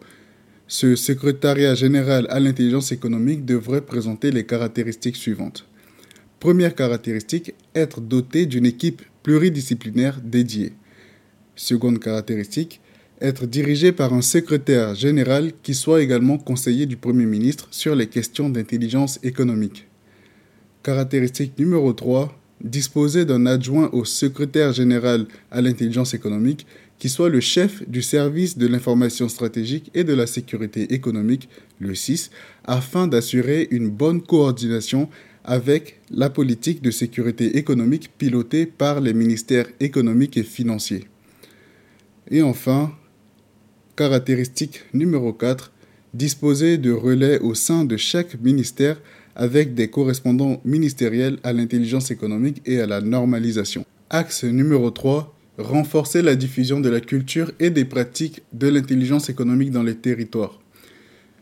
ce 0.68 0.96
secrétariat 0.96 1.76
général 1.76 2.28
à 2.30 2.40
l'intelligence 2.40 2.92
économique 2.92 3.44
devrait 3.44 3.82
présenter 3.82 4.32
les 4.32 4.46
caractéristiques 4.46 5.16
suivantes. 5.16 5.69
Première 6.40 6.74
caractéristique, 6.74 7.54
être 7.76 8.00
doté 8.00 8.46
d'une 8.46 8.66
équipe 8.66 9.02
pluridisciplinaire 9.24 10.22
dédiée. 10.24 10.72
Seconde 11.58 12.00
caractéristique, 12.00 12.80
être 13.20 13.46
dirigé 13.46 13.92
par 13.92 14.14
un 14.14 14.22
secrétaire 14.22 14.96
général 14.96 15.52
qui 15.62 15.76
soit 15.76 16.02
également 16.02 16.38
conseiller 16.38 16.86
du 16.86 16.96
Premier 16.96 17.26
ministre 17.26 17.68
sur 17.72 17.94
les 17.94 18.08
questions 18.08 18.50
d'intelligence 18.50 19.20
économique. 19.22 19.88
Caractéristique 20.82 21.60
numéro 21.60 21.92
3, 21.92 22.34
disposer 22.64 23.26
d'un 23.26 23.46
adjoint 23.46 23.90
au 23.92 24.06
secrétaire 24.06 24.72
général 24.72 25.28
à 25.52 25.60
l'intelligence 25.60 26.14
économique 26.14 26.66
qui 27.00 27.10
soit 27.10 27.30
le 27.30 27.42
chef 27.42 27.88
du 27.90 28.02
service 28.02 28.58
de 28.58 28.68
l'information 28.68 29.28
stratégique 29.28 29.92
et 29.94 30.06
de 30.06 30.14
la 30.14 30.28
sécurité 30.28 30.94
économique, 30.94 31.50
le 31.80 31.96
CIS, 31.96 32.30
afin 32.66 33.08
d'assurer 33.08 33.68
une 33.72 33.90
bonne 33.90 34.22
coordination 34.22 35.10
avec 35.50 36.00
la 36.12 36.30
politique 36.30 36.84
de 36.84 36.92
sécurité 36.92 37.58
économique 37.58 38.12
pilotée 38.20 38.68
par 38.68 39.02
les 39.02 39.16
ministères 39.16 39.66
économiques 39.80 40.38
et 40.38 40.44
financiers. 40.44 41.06
Et 42.30 42.44
enfin, 42.44 42.92
caractéristique 43.96 44.82
numéro 44.94 45.34
4, 45.34 45.72
disposer 46.14 46.78
de 46.78 46.92
relais 46.92 47.40
au 47.40 47.56
sein 47.56 47.84
de 47.84 47.98
chaque 47.98 48.40
ministère 48.40 49.02
avec 49.36 49.74
des 49.74 49.90
correspondants 49.90 50.62
ministériels 50.66 51.40
à 51.44 51.52
l'intelligence 51.52 52.12
économique 52.12 52.62
et 52.68 52.80
à 52.80 52.86
la 52.86 53.02
normalisation. 53.02 53.86
Axe 54.12 54.44
numéro 54.44 54.92
3, 54.92 55.36
renforcer 55.58 56.22
la 56.22 56.36
diffusion 56.36 56.80
de 56.80 56.90
la 56.90 57.02
culture 57.02 57.52
et 57.60 57.72
des 57.72 57.86
pratiques 57.86 58.44
de 58.54 58.68
l'intelligence 58.68 59.30
économique 59.30 59.72
dans 59.72 59.84
les 59.84 59.96
territoires. 59.96 60.60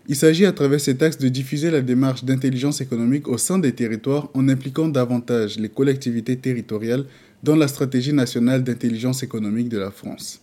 Il 0.10 0.16
s'agit 0.16 0.46
à 0.46 0.54
travers 0.54 0.80
cet 0.80 1.04
axe 1.04 1.18
de 1.18 1.28
diffuser 1.28 1.70
la 1.70 1.82
démarche 1.82 2.24
d'intelligence 2.24 2.80
économique 2.80 3.28
au 3.28 3.38
sein 3.38 3.60
des 3.60 3.74
territoires 3.74 4.30
en 4.34 4.48
impliquant 4.48 4.88
davantage 4.88 5.60
les 5.60 5.68
collectivités 5.68 6.38
territoriales 6.38 7.04
dans 7.44 7.58
la 7.58 7.68
stratégie 7.68 8.14
nationale 8.14 8.64
d'intelligence 8.64 9.22
économique 9.22 9.68
de 9.68 9.78
la 9.78 9.92
France. 9.92 10.40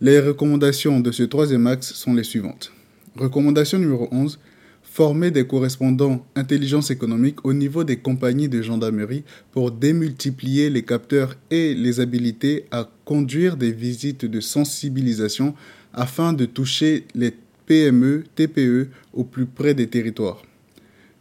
Les 0.00 0.18
recommandations 0.18 0.98
de 0.98 1.12
ce 1.12 1.22
troisième 1.22 1.68
axe 1.68 1.92
sont 1.92 2.14
les 2.14 2.24
suivantes. 2.24 2.72
Recommandation 3.16 3.78
numéro 3.78 4.08
11 4.10 4.40
former 4.82 5.30
des 5.30 5.46
correspondants 5.46 6.26
intelligence 6.34 6.90
économique 6.90 7.44
au 7.44 7.52
niveau 7.52 7.84
des 7.84 7.98
compagnies 7.98 8.48
de 8.48 8.60
gendarmerie 8.60 9.22
pour 9.52 9.70
démultiplier 9.70 10.68
les 10.68 10.82
capteurs 10.82 11.36
et 11.52 11.74
les 11.74 12.00
habiliter 12.00 12.64
à 12.72 12.90
conduire 13.04 13.56
des 13.56 13.70
visites 13.70 14.24
de 14.24 14.40
sensibilisation 14.40 15.54
afin 15.92 16.32
de 16.32 16.44
toucher 16.44 17.04
les 17.14 17.32
PME, 17.70 18.24
TPE 18.34 18.88
au 19.12 19.22
plus 19.22 19.46
près 19.46 19.74
des 19.74 19.86
territoires. 19.86 20.42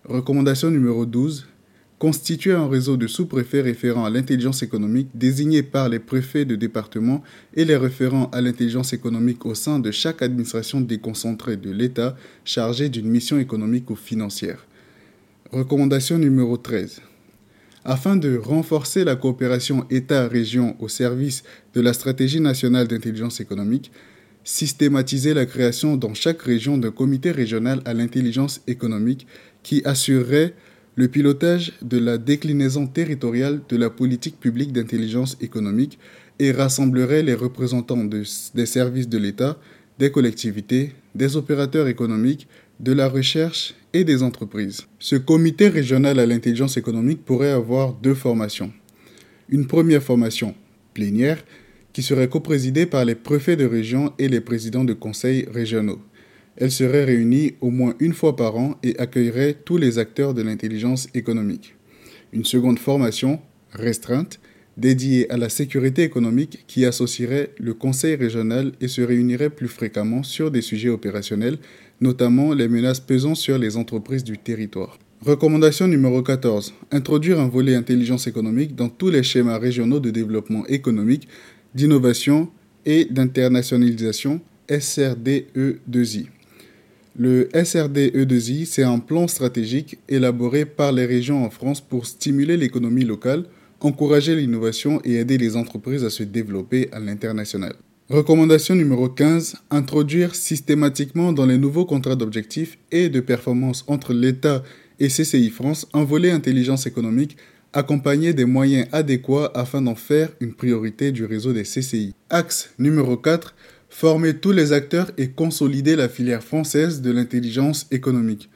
Recommandation 0.04 0.72
numéro 0.72 1.06
12 1.06 1.46
constituer 2.00 2.54
un 2.54 2.68
réseau 2.68 2.98
de 2.98 3.06
sous-préfets 3.06 3.62
référents 3.62 4.06
à 4.06 4.10
l'intelligence 4.10 4.64
économique 4.64 5.10
désignés 5.14 5.62
par 5.62 5.90
les 5.90 6.00
préfets 6.00 6.46
de 6.46 6.56
département 6.56 7.22
et 7.54 7.66
les 7.66 7.76
référents 7.76 8.32
à 8.34 8.42
l'intelligence 8.42 8.94
économique 8.94 9.46
au 9.46 9.54
sein 9.54 9.78
de 9.78 9.92
chaque 9.92 10.24
administration 10.24 10.82
déconcentrée 10.82 11.56
de 11.56 11.70
l'État 11.70 12.16
chargée 12.46 12.90
d'une 12.90 13.10
mission 13.10 13.38
économique 13.38 13.92
ou 13.92 13.96
financière. 13.96 14.66
Recommandation 15.52 16.18
numéro 16.18 16.58
13. 16.58 17.00
Afin 17.86 18.16
de 18.16 18.38
renforcer 18.38 19.04
la 19.04 19.16
coopération 19.16 19.86
État-région 19.92 20.76
au 20.80 20.88
service 20.88 21.44
de 21.76 21.82
la 21.82 21.94
stratégie 21.94 22.42
nationale 22.42 22.88
d'intelligence 22.88 23.40
économique, 23.40 23.92
systématiser 24.44 25.34
la 25.34 25.46
création 25.46 25.98
dans 25.98 26.14
chaque 26.14 26.42
région 26.42 26.78
d'un 26.78 26.92
comité 26.92 27.32
régional 27.32 27.82
à 27.86 27.94
l'intelligence 27.94 28.62
économique 28.68 29.28
qui 29.64 29.82
assurerait 29.86 30.54
le 30.96 31.08
pilotage 31.08 31.74
de 31.82 31.98
la 31.98 32.18
déclinaison 32.18 32.88
territoriale 32.88 33.62
de 33.70 33.78
la 33.78 33.90
politique 33.90 34.40
publique 34.40 34.74
d'intelligence 34.74 35.38
économique 35.40 36.00
et 36.40 36.52
rassemblerait 36.52 37.24
les 37.24 37.34
représentants 37.36 38.04
des 38.04 38.66
services 38.66 39.10
de 39.10 39.18
l'État, 39.18 39.58
des 39.98 40.12
collectivités, 40.12 40.94
des 41.16 41.36
opérateurs 41.36 41.88
économiques, 41.88 42.48
de 42.80 42.94
la 42.94 43.10
recherche 43.10 43.76
et 43.94 44.04
des 44.04 44.24
entreprises. 44.24 44.88
Ce 45.00 45.16
comité 45.16 45.68
régional 45.68 46.20
à 46.20 46.26
l'intelligence 46.26 46.78
économique 46.78 47.26
pourrait 47.26 47.52
avoir 47.52 47.94
deux 47.94 48.14
formations. 48.14 48.72
Une 49.50 49.68
première 49.68 50.04
formation 50.04 50.56
plénière 50.94 51.44
qui 51.94 52.04
serait 52.04 52.30
coprésidée 52.30 52.86
par 52.86 53.06
les 53.06 53.16
préfets 53.16 53.56
de 53.56 53.66
région 53.66 54.14
et 54.20 54.28
les 54.28 54.42
présidents 54.42 54.84
de 54.84 54.94
conseils 54.94 55.48
régionaux. 55.52 56.00
Elle 56.58 56.72
serait 56.72 57.06
réunie 57.06 57.54
au 57.62 57.70
moins 57.70 57.96
une 58.00 58.14
fois 58.14 58.36
par 58.36 58.58
an 58.58 58.76
et 58.84 58.98
accueillerait 59.00 59.56
tous 59.66 59.78
les 59.78 59.98
acteurs 59.98 60.34
de 60.34 60.42
l'intelligence 60.42 61.08
économique. 61.14 61.76
Une 62.34 62.46
seconde 62.46 62.80
formation, 62.80 63.40
restreinte, 63.72 64.40
dédiée 64.80 65.30
à 65.32 65.38
la 65.38 65.50
sécurité 65.50 66.04
économique 66.04 66.64
qui 66.68 66.86
associerait 66.86 67.52
le 67.58 67.74
Conseil 67.74 68.16
régional 68.16 68.72
et 68.82 68.88
se 68.88 69.02
réunirait 69.02 69.50
plus 69.50 69.68
fréquemment 69.68 70.24
sur 70.24 70.52
des 70.52 70.62
sujets 70.62 70.90
opérationnels, 70.90 71.58
notamment 72.02 72.54
les 72.54 72.68
menaces 72.68 73.00
pesant 73.00 73.36
sur 73.36 73.58
les 73.58 73.78
entreprises 73.78 74.24
du 74.24 74.38
territoire. 74.38 74.98
Recommandation 75.22 75.88
numéro 75.88 76.24
14. 76.24 76.74
Introduire 76.92 77.42
un 77.42 77.50
volet 77.50 77.76
intelligence 77.76 78.28
économique 78.28 78.76
dans 78.76 78.88
tous 78.88 79.10
les 79.10 79.24
schémas 79.24 79.58
régionaux 79.58 80.00
de 80.00 80.12
développement 80.12 80.66
économique, 80.68 81.28
d'innovation 81.76 82.50
et 82.86 83.06
d'internationalisation 83.06 84.42
SRDE2I. 84.70 86.28
Le 87.18 87.50
SRDE2I, 87.54 88.66
c'est 88.66 88.84
un 88.84 89.00
plan 89.00 89.28
stratégique 89.28 89.98
élaboré 90.08 90.66
par 90.66 90.92
les 90.92 91.06
régions 91.06 91.44
en 91.44 91.50
France 91.50 91.82
pour 91.82 92.06
stimuler 92.06 92.56
l'économie 92.56 93.04
locale, 93.04 93.46
encourager 93.82 94.36
l'innovation 94.36 95.02
et 95.04 95.16
aider 95.16 95.38
les 95.38 95.58
entreprises 95.58 96.04
à 96.04 96.10
se 96.10 96.24
développer 96.24 96.90
à 96.92 97.00
l'international. 97.00 97.74
Recommandation 98.10 98.74
numéro 98.74 99.08
15. 99.08 99.58
Introduire 99.70 100.34
systématiquement 100.34 101.32
dans 101.32 101.46
les 101.46 101.58
nouveaux 101.58 101.86
contrats 101.86 102.16
d'objectifs 102.16 102.78
et 102.92 103.10
de 103.10 103.20
performance 103.20 103.84
entre 103.88 104.14
l'État 104.14 104.64
et 105.00 105.10
CCI 105.10 105.50
France 105.50 105.88
un 105.94 106.04
volet 106.04 106.32
intelligence 106.32 106.88
économique 106.88 107.38
accompagné 107.74 108.34
des 108.34 108.46
moyens 108.46 108.88
adéquats 108.92 109.52
afin 109.54 109.82
d'en 109.82 109.96
faire 109.96 110.30
une 110.40 110.54
priorité 110.54 111.12
du 111.12 111.26
réseau 111.26 111.54
des 111.54 111.64
CCI. 111.64 112.14
Axe 112.30 112.72
numéro 112.80 113.18
4 113.18 113.54
former 113.90 114.36
tous 114.36 114.52
les 114.52 114.72
acteurs 114.72 115.12
et 115.18 115.30
consolider 115.30 115.96
la 115.96 116.10
filière 116.10 116.44
française 116.44 117.02
de 117.02 117.12
l'intelligence 117.12 117.88
économique. 117.92 118.50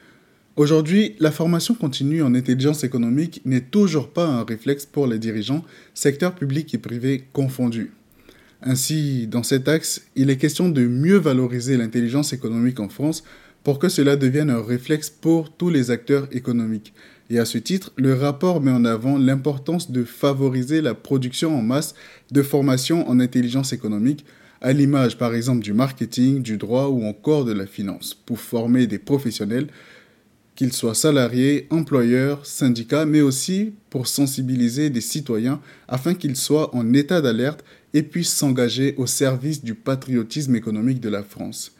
Aujourd'hui, 0.56 1.16
la 1.18 1.32
formation 1.32 1.74
continue 1.74 2.22
en 2.22 2.34
intelligence 2.34 2.84
économique 2.84 3.42
n'est 3.44 3.60
toujours 3.60 4.10
pas 4.10 4.26
un 4.26 4.44
réflexe 4.44 4.86
pour 4.86 5.08
les 5.08 5.18
dirigeants, 5.18 5.64
secteur 5.94 6.34
public 6.34 6.72
et 6.72 6.78
privé 6.78 7.24
confondus. 7.32 7.90
Ainsi, 8.62 9.26
dans 9.26 9.42
cet 9.42 9.68
axe, 9.68 10.02
il 10.14 10.30
est 10.30 10.36
question 10.36 10.68
de 10.68 10.86
mieux 10.86 11.16
valoriser 11.16 11.76
l'intelligence 11.76 12.32
économique 12.32 12.78
en 12.78 12.88
France 12.88 13.24
pour 13.64 13.78
que 13.78 13.88
cela 13.88 14.14
devienne 14.16 14.50
un 14.50 14.62
réflexe 14.62 15.10
pour 15.10 15.54
tous 15.56 15.70
les 15.70 15.90
acteurs 15.90 16.28
économiques. 16.30 16.94
Et 17.30 17.38
à 17.38 17.44
ce 17.44 17.58
titre, 17.58 17.92
le 17.96 18.14
rapport 18.14 18.60
met 18.60 18.70
en 18.70 18.84
avant 18.84 19.16
l'importance 19.16 19.90
de 19.90 20.04
favoriser 20.04 20.82
la 20.82 20.94
production 20.94 21.58
en 21.58 21.62
masse 21.62 21.94
de 22.30 22.42
formations 22.42 23.08
en 23.08 23.18
intelligence 23.18 23.72
économique, 23.72 24.24
à 24.60 24.72
l'image 24.72 25.18
par 25.18 25.34
exemple 25.34 25.62
du 25.62 25.72
marketing, 25.72 26.42
du 26.42 26.56
droit 26.56 26.88
ou 26.88 27.04
encore 27.04 27.44
de 27.44 27.52
la 27.52 27.66
finance, 27.66 28.14
pour 28.14 28.40
former 28.40 28.86
des 28.86 28.98
professionnels 28.98 29.68
qu'ils 30.54 30.72
soient 30.72 30.94
salariés, 30.94 31.66
employeurs, 31.70 32.46
syndicats, 32.46 33.06
mais 33.06 33.20
aussi 33.20 33.72
pour 33.90 34.06
sensibiliser 34.06 34.90
des 34.90 35.00
citoyens 35.00 35.60
afin 35.88 36.14
qu'ils 36.14 36.36
soient 36.36 36.74
en 36.74 36.92
état 36.92 37.20
d'alerte 37.20 37.64
et 37.92 38.02
puissent 38.02 38.34
s'engager 38.34 38.94
au 38.96 39.06
service 39.06 39.64
du 39.64 39.74
patriotisme 39.74 40.54
économique 40.54 41.00
de 41.00 41.08
la 41.08 41.22
France. 41.22 41.73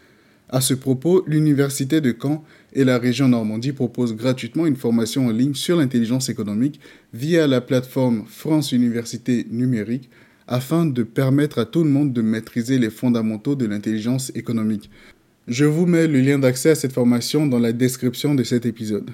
À 0.54 0.60
ce 0.60 0.72
propos, 0.72 1.24
l'Université 1.26 2.00
de 2.00 2.14
Caen 2.16 2.44
et 2.74 2.84
la 2.84 2.98
région 2.98 3.26
Normandie 3.26 3.72
proposent 3.72 4.14
gratuitement 4.14 4.66
une 4.66 4.76
formation 4.76 5.26
en 5.26 5.30
ligne 5.30 5.54
sur 5.54 5.76
l'intelligence 5.76 6.28
économique 6.28 6.78
via 7.12 7.48
la 7.48 7.60
plateforme 7.60 8.22
France 8.28 8.70
Université 8.70 9.48
Numérique 9.50 10.08
afin 10.46 10.86
de 10.86 11.02
permettre 11.02 11.58
à 11.58 11.64
tout 11.64 11.82
le 11.82 11.90
monde 11.90 12.12
de 12.12 12.22
maîtriser 12.22 12.78
les 12.78 12.90
fondamentaux 12.90 13.56
de 13.56 13.66
l'intelligence 13.66 14.30
économique. 14.36 14.90
Je 15.48 15.64
vous 15.64 15.86
mets 15.86 16.06
le 16.06 16.20
lien 16.20 16.38
d'accès 16.38 16.70
à 16.70 16.76
cette 16.76 16.92
formation 16.92 17.48
dans 17.48 17.58
la 17.58 17.72
description 17.72 18.36
de 18.36 18.44
cet 18.44 18.64
épisode. 18.64 19.10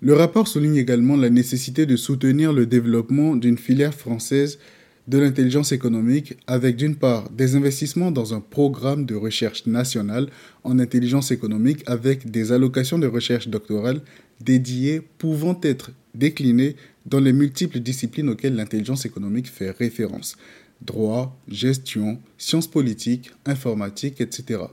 Le 0.00 0.14
rapport 0.14 0.48
souligne 0.48 0.78
également 0.78 1.16
la 1.16 1.30
nécessité 1.30 1.86
de 1.86 1.94
soutenir 1.94 2.52
le 2.52 2.66
développement 2.66 3.36
d'une 3.36 3.56
filière 3.56 3.94
française 3.94 4.58
de 5.06 5.18
l'intelligence 5.18 5.72
économique 5.72 6.36
avec 6.46 6.76
d'une 6.76 6.96
part 6.96 7.30
des 7.30 7.54
investissements 7.54 8.10
dans 8.10 8.34
un 8.34 8.40
programme 8.40 9.06
de 9.06 9.14
recherche 9.14 9.66
nationale 9.66 10.28
en 10.64 10.78
intelligence 10.78 11.30
économique 11.30 11.82
avec 11.86 12.30
des 12.30 12.52
allocations 12.52 12.98
de 12.98 13.06
recherche 13.06 13.48
doctorale 13.48 14.00
dédiées 14.40 15.00
pouvant 15.00 15.58
être 15.62 15.92
déclinées 16.14 16.76
dans 17.04 17.20
les 17.20 17.32
multiples 17.32 17.80
disciplines 17.80 18.28
auxquelles 18.28 18.56
l'intelligence 18.56 19.06
économique 19.06 19.48
fait 19.48 19.70
référence. 19.70 20.36
Droit, 20.82 21.38
gestion, 21.48 22.18
sciences 22.36 22.66
politiques, 22.66 23.30
informatique, 23.46 24.20
etc 24.20 24.64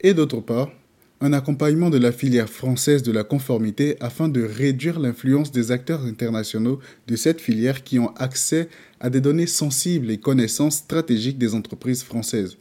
et 0.00 0.14
d'autre 0.14 0.40
part, 0.40 0.70
un 1.20 1.32
accompagnement 1.32 1.90
de 1.90 1.98
la 1.98 2.12
filière 2.12 2.48
française 2.48 3.02
de 3.02 3.10
la 3.10 3.24
conformité 3.24 3.96
afin 4.00 4.28
de 4.28 4.42
réduire 4.42 5.00
l'influence 5.00 5.50
des 5.50 5.72
acteurs 5.72 6.04
internationaux 6.04 6.78
de 7.08 7.16
cette 7.16 7.40
filière 7.40 7.82
qui 7.82 7.98
ont 7.98 8.14
accès 8.16 8.68
à 9.00 9.10
des 9.10 9.20
données 9.20 9.48
sensibles 9.48 10.10
et 10.10 10.18
connaissances 10.18 10.76
stratégiques 10.76 11.38
des 11.38 11.54
entreprises 11.54 12.04
françaises. 12.04 12.56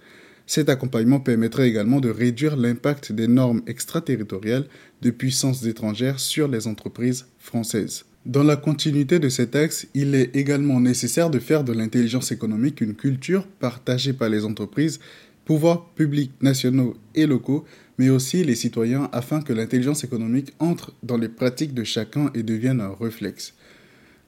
Cet 0.48 0.70
accompagnement 0.70 1.20
permettrait 1.20 1.68
également 1.68 2.00
de 2.00 2.10
réduire 2.10 2.56
l'impact 2.56 3.12
des 3.12 3.28
normes 3.28 3.62
extraterritoriales 3.68 4.66
de 5.02 5.12
puissances 5.12 5.66
étrangères 5.66 6.20
sur 6.20 6.48
les 6.48 6.68
entreprises 6.68 7.28
françaises. 7.38 8.06
Dans 8.26 8.44
la 8.44 8.56
continuité 8.56 9.20
de 9.20 9.30
cet 9.30 9.56
axe, 9.56 9.88
il 9.94 10.16
est 10.16 10.36
également 10.36 10.82
nécessaire 10.82 11.30
de 11.30 11.40
faire 11.40 11.64
de 11.64 11.74
l'intelligence 11.74 12.32
économique 12.32 12.82
une 12.82 12.96
culture 12.96 13.46
partagée 13.60 14.14
par 14.14 14.30
les 14.30 14.44
entreprises 14.44 15.00
pouvoirs 15.48 15.86
publics 15.96 16.34
nationaux 16.42 16.98
et 17.16 17.26
locaux, 17.26 17.64
mais 17.98 18.10
aussi 18.10 18.44
les 18.44 18.54
citoyens 18.54 19.08
afin 19.14 19.42
que 19.42 19.54
l'intelligence 19.54 20.04
économique 20.04 20.54
entre 20.60 20.94
dans 21.04 21.16
les 21.16 21.30
pratiques 21.30 21.74
de 21.74 21.86
chacun 21.86 22.30
et 22.36 22.44
devienne 22.44 22.82
un 22.82 22.94
réflexe. 22.94 23.54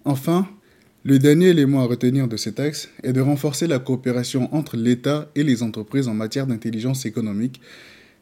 Enfin, 0.06 0.48
le 1.04 1.20
dernier 1.20 1.48
élément 1.50 1.82
à 1.82 1.88
retenir 1.88 2.30
de 2.30 2.38
cet 2.38 2.62
axe 2.62 2.88
est 3.04 3.12
de 3.12 3.20
renforcer 3.20 3.68
la 3.68 3.80
coopération 3.80 4.48
entre 4.56 4.78
l'État 4.78 5.30
et 5.36 5.44
les 5.44 5.62
entreprises 5.62 6.08
en 6.08 6.14
matière 6.14 6.48
d'intelligence 6.48 7.06
économique, 7.06 7.60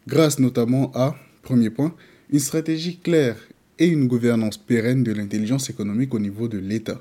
grâce 0.08 0.40
notamment 0.40 0.92
à, 0.96 1.16
premier 1.44 1.70
point, 1.70 1.94
une 2.32 2.40
stratégie 2.40 2.98
claire 2.98 3.38
et 3.78 3.86
une 3.86 4.08
gouvernance 4.08 4.58
pérenne 4.58 5.04
de 5.04 5.14
l'intelligence 5.14 5.70
économique 5.70 6.16
au 6.16 6.20
niveau 6.20 6.48
de 6.48 6.58
l'État. 6.58 7.00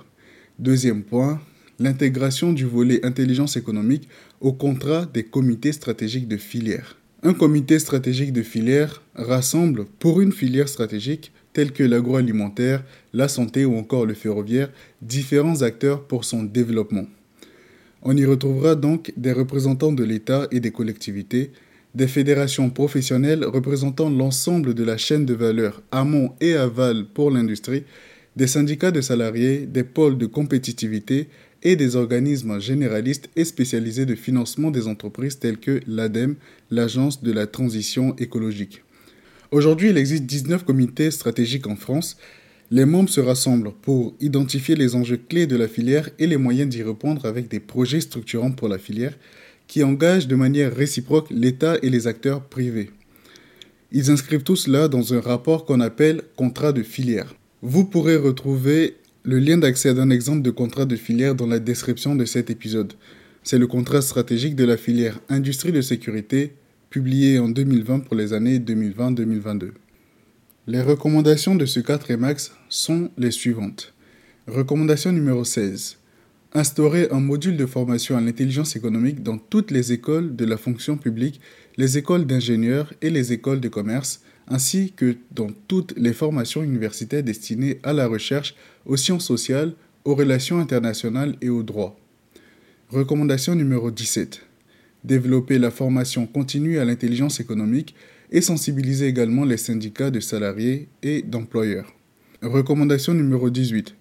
Deuxième 0.58 1.04
point, 1.04 1.40
l'intégration 1.78 2.52
du 2.52 2.64
volet 2.64 3.04
intelligence 3.04 3.56
économique 3.56 4.08
au 4.40 4.52
contrat 4.52 5.06
des 5.06 5.24
comités 5.24 5.72
stratégiques 5.72 6.28
de 6.28 6.36
filière. 6.36 6.96
Un 7.22 7.34
comité 7.34 7.78
stratégique 7.78 8.32
de 8.32 8.42
filière 8.42 9.02
rassemble 9.14 9.86
pour 9.98 10.20
une 10.20 10.32
filière 10.32 10.68
stratégique 10.68 11.32
telle 11.52 11.72
que 11.72 11.82
l'agroalimentaire, 11.82 12.84
la 13.14 13.28
santé 13.28 13.64
ou 13.64 13.76
encore 13.76 14.04
le 14.04 14.14
ferroviaire 14.14 14.70
différents 15.00 15.62
acteurs 15.62 16.04
pour 16.04 16.24
son 16.24 16.42
développement. 16.42 17.06
On 18.02 18.16
y 18.16 18.26
retrouvera 18.26 18.74
donc 18.74 19.12
des 19.16 19.32
représentants 19.32 19.92
de 19.92 20.04
l'État 20.04 20.46
et 20.50 20.60
des 20.60 20.70
collectivités, 20.70 21.50
des 21.94 22.06
fédérations 22.06 22.68
professionnelles 22.68 23.44
représentant 23.44 24.10
l'ensemble 24.10 24.74
de 24.74 24.84
la 24.84 24.98
chaîne 24.98 25.24
de 25.24 25.32
valeur 25.32 25.82
amont 25.90 26.34
et 26.42 26.54
aval 26.54 27.06
pour 27.06 27.30
l'industrie, 27.30 27.84
des 28.36 28.46
syndicats 28.46 28.90
de 28.90 29.00
salariés, 29.00 29.66
des 29.66 29.84
pôles 29.84 30.18
de 30.18 30.26
compétitivité, 30.26 31.28
et 31.62 31.74
des 31.74 31.96
organismes 31.96 32.60
généralistes 32.60 33.28
et 33.34 33.44
spécialisés 33.44 34.06
de 34.06 34.14
financement 34.14 34.70
des 34.70 34.86
entreprises 34.86 35.40
tels 35.40 35.58
que 35.58 35.80
l'ADEME, 35.88 36.36
l'Agence 36.70 37.22
de 37.22 37.32
la 37.32 37.48
transition 37.48 38.14
écologique. 38.18 38.82
Aujourd'hui, 39.50 39.90
il 39.90 39.98
existe 39.98 40.24
19 40.24 40.64
comités 40.64 41.10
stratégiques 41.10 41.66
en 41.66 41.74
France. 41.74 42.18
Les 42.70 42.84
membres 42.84 43.08
se 43.08 43.20
rassemblent 43.20 43.72
pour 43.82 44.14
identifier 44.20 44.76
les 44.76 44.94
enjeux 44.94 45.16
clés 45.16 45.46
de 45.46 45.56
la 45.56 45.66
filière 45.66 46.10
et 46.18 46.26
les 46.28 46.36
moyens 46.36 46.68
d'y 46.68 46.82
répondre 46.82 47.24
avec 47.26 47.48
des 47.48 47.60
projets 47.60 48.00
structurants 48.00 48.52
pour 48.52 48.68
la 48.68 48.78
filière 48.78 49.16
qui 49.66 49.82
engagent 49.82 50.28
de 50.28 50.36
manière 50.36 50.74
réciproque 50.74 51.28
l'État 51.30 51.76
et 51.82 51.90
les 51.90 52.06
acteurs 52.06 52.44
privés. 52.44 52.90
Ils 53.90 54.10
inscrivent 54.10 54.44
tout 54.44 54.56
cela 54.56 54.86
dans 54.86 55.14
un 55.14 55.20
rapport 55.20 55.64
qu'on 55.64 55.80
appelle 55.80 56.22
contrat 56.36 56.72
de 56.72 56.84
filière. 56.84 57.34
Vous 57.68 57.84
pourrez 57.84 58.14
retrouver 58.14 58.94
le 59.24 59.40
lien 59.40 59.58
d'accès 59.58 59.92
d'un 59.92 60.10
exemple 60.10 60.42
de 60.42 60.52
contrat 60.52 60.84
de 60.84 60.94
filière 60.94 61.34
dans 61.34 61.48
la 61.48 61.58
description 61.58 62.14
de 62.14 62.24
cet 62.24 62.48
épisode. 62.48 62.92
C'est 63.42 63.58
le 63.58 63.66
contrat 63.66 64.02
stratégique 64.02 64.54
de 64.54 64.64
la 64.64 64.76
filière 64.76 65.18
industrie 65.28 65.72
de 65.72 65.80
sécurité, 65.80 66.52
publié 66.90 67.40
en 67.40 67.48
2020 67.48 68.04
pour 68.04 68.14
les 68.14 68.34
années 68.34 68.60
2020-2022. 68.60 69.70
Les 70.68 70.80
recommandations 70.80 71.56
de 71.56 71.66
ce 71.66 71.80
4 71.80 72.14
max 72.14 72.52
sont 72.68 73.10
les 73.18 73.32
suivantes. 73.32 73.94
Recommandation 74.46 75.10
numéro 75.10 75.42
16. 75.42 75.96
Instaurer 76.54 77.08
un 77.10 77.18
module 77.18 77.56
de 77.56 77.66
formation 77.66 78.16
à 78.16 78.20
l'intelligence 78.20 78.76
économique 78.76 79.24
dans 79.24 79.38
toutes 79.38 79.72
les 79.72 79.92
écoles 79.92 80.36
de 80.36 80.44
la 80.44 80.56
fonction 80.56 80.96
publique, 80.96 81.40
les 81.78 81.98
écoles 81.98 82.26
d'ingénieurs 82.26 82.94
et 83.02 83.10
les 83.10 83.32
écoles 83.32 83.58
de 83.58 83.68
commerce 83.68 84.20
ainsi 84.48 84.92
que 84.94 85.16
dans 85.32 85.50
toutes 85.68 85.94
les 85.96 86.12
formations 86.12 86.62
universitaires 86.62 87.22
destinées 87.22 87.78
à 87.82 87.92
la 87.92 88.06
recherche, 88.06 88.54
aux 88.84 88.96
sciences 88.96 89.26
sociales, 89.26 89.74
aux 90.04 90.14
relations 90.14 90.58
internationales 90.58 91.36
et 91.40 91.48
au 91.48 91.62
droit. 91.62 91.98
Recommandation 92.90 93.54
numéro 93.54 93.90
17. 93.90 94.42
Développer 95.02 95.58
la 95.58 95.70
formation 95.70 96.26
continue 96.26 96.78
à 96.78 96.84
l'intelligence 96.84 97.40
économique 97.40 97.94
et 98.30 98.40
sensibiliser 98.40 99.06
également 99.06 99.44
les 99.44 99.56
syndicats 99.56 100.10
de 100.10 100.20
salariés 100.20 100.88
et 101.02 101.22
d'employeurs. 101.22 101.92
Recommandation 102.42 103.14
numéro 103.14 103.50
18. 103.50 103.94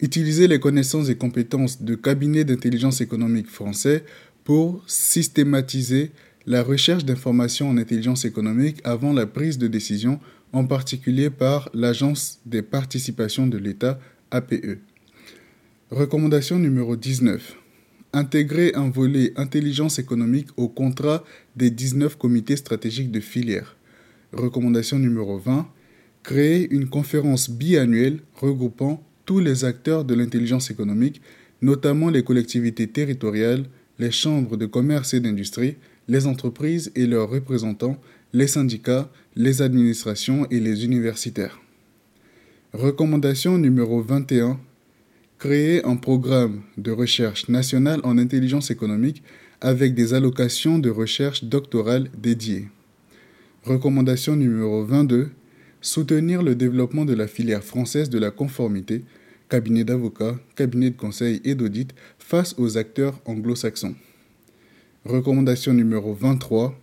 Utiliser 0.00 0.48
les 0.48 0.60
connaissances 0.60 1.08
et 1.08 1.16
compétences 1.16 1.82
de 1.82 1.94
cabinets 1.94 2.44
d'intelligence 2.44 3.00
économique 3.00 3.48
français 3.48 4.04
pour 4.44 4.82
systématiser 4.86 6.12
la 6.48 6.62
recherche 6.62 7.04
d'informations 7.04 7.68
en 7.68 7.76
intelligence 7.76 8.24
économique 8.24 8.80
avant 8.82 9.12
la 9.12 9.26
prise 9.26 9.58
de 9.58 9.66
décision, 9.66 10.18
en 10.54 10.64
particulier 10.64 11.28
par 11.28 11.68
l'Agence 11.74 12.40
des 12.46 12.62
participations 12.62 13.46
de 13.46 13.58
l'État, 13.58 14.00
APE. 14.30 14.78
Recommandation 15.90 16.58
numéro 16.58 16.96
19. 16.96 17.54
Intégrer 18.14 18.72
un 18.74 18.88
volet 18.88 19.34
intelligence 19.36 19.98
économique 19.98 20.48
au 20.56 20.68
contrat 20.68 21.22
des 21.54 21.70
19 21.70 22.16
comités 22.16 22.56
stratégiques 22.56 23.10
de 23.10 23.20
filière. 23.20 23.76
Recommandation 24.32 24.98
numéro 24.98 25.38
20. 25.38 25.68
Créer 26.22 26.66
une 26.70 26.88
conférence 26.88 27.50
biannuelle 27.50 28.20
regroupant 28.34 29.02
tous 29.26 29.40
les 29.40 29.66
acteurs 29.66 30.06
de 30.06 30.14
l'intelligence 30.14 30.70
économique, 30.70 31.20
notamment 31.60 32.08
les 32.08 32.22
collectivités 32.22 32.86
territoriales, 32.86 33.66
les 33.98 34.10
chambres 34.10 34.56
de 34.56 34.64
commerce 34.64 35.12
et 35.12 35.20
d'industrie, 35.20 35.76
les 36.08 36.26
entreprises 36.26 36.90
et 36.96 37.06
leurs 37.06 37.28
représentants, 37.28 38.00
les 38.32 38.46
syndicats, 38.46 39.10
les 39.36 39.62
administrations 39.62 40.46
et 40.50 40.58
les 40.58 40.84
universitaires. 40.84 41.60
Recommandation 42.72 43.58
numéro 43.58 44.02
21. 44.02 44.58
Créer 45.38 45.84
un 45.84 45.96
programme 45.96 46.62
de 46.76 46.90
recherche 46.90 47.48
nationale 47.48 48.00
en 48.02 48.18
intelligence 48.18 48.70
économique 48.70 49.22
avec 49.60 49.94
des 49.94 50.14
allocations 50.14 50.78
de 50.78 50.90
recherche 50.90 51.44
doctorale 51.44 52.10
dédiées. 52.16 52.68
Recommandation 53.64 54.36
numéro 54.36 54.84
22. 54.84 55.30
soutenir 55.80 56.42
le 56.42 56.56
développement 56.56 57.04
de 57.04 57.14
la 57.14 57.28
filière 57.28 57.62
française 57.62 58.10
de 58.10 58.18
la 58.18 58.32
conformité, 58.32 59.04
cabinet 59.48 59.84
d'avocats, 59.84 60.36
cabinet 60.56 60.90
de 60.90 60.96
conseil 60.96 61.40
et 61.44 61.54
d'audit 61.54 61.94
face 62.18 62.54
aux 62.58 62.76
acteurs 62.76 63.20
anglo-saxons. 63.26 63.94
Recommandation 65.04 65.72
numéro 65.72 66.12
23. 66.12 66.78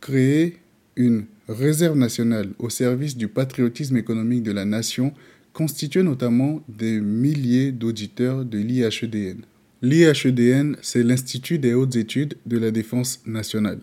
Créer 0.00 0.56
une 0.96 1.24
réserve 1.48 1.96
nationale 1.96 2.50
au 2.58 2.68
service 2.68 3.16
du 3.16 3.28
patriotisme 3.28 3.96
économique 3.96 4.42
de 4.42 4.52
la 4.52 4.64
nation 4.64 5.12
constituée 5.52 6.02
notamment 6.02 6.62
des 6.68 7.00
milliers 7.00 7.70
d'auditeurs 7.70 8.44
de 8.44 8.58
l'IHEDN. 8.58 9.42
L'IHEDN, 9.82 10.76
c'est 10.82 11.04
l'Institut 11.04 11.58
des 11.58 11.74
hautes 11.74 11.96
études 11.96 12.34
de 12.44 12.58
la 12.58 12.70
défense 12.70 13.20
nationale. 13.24 13.78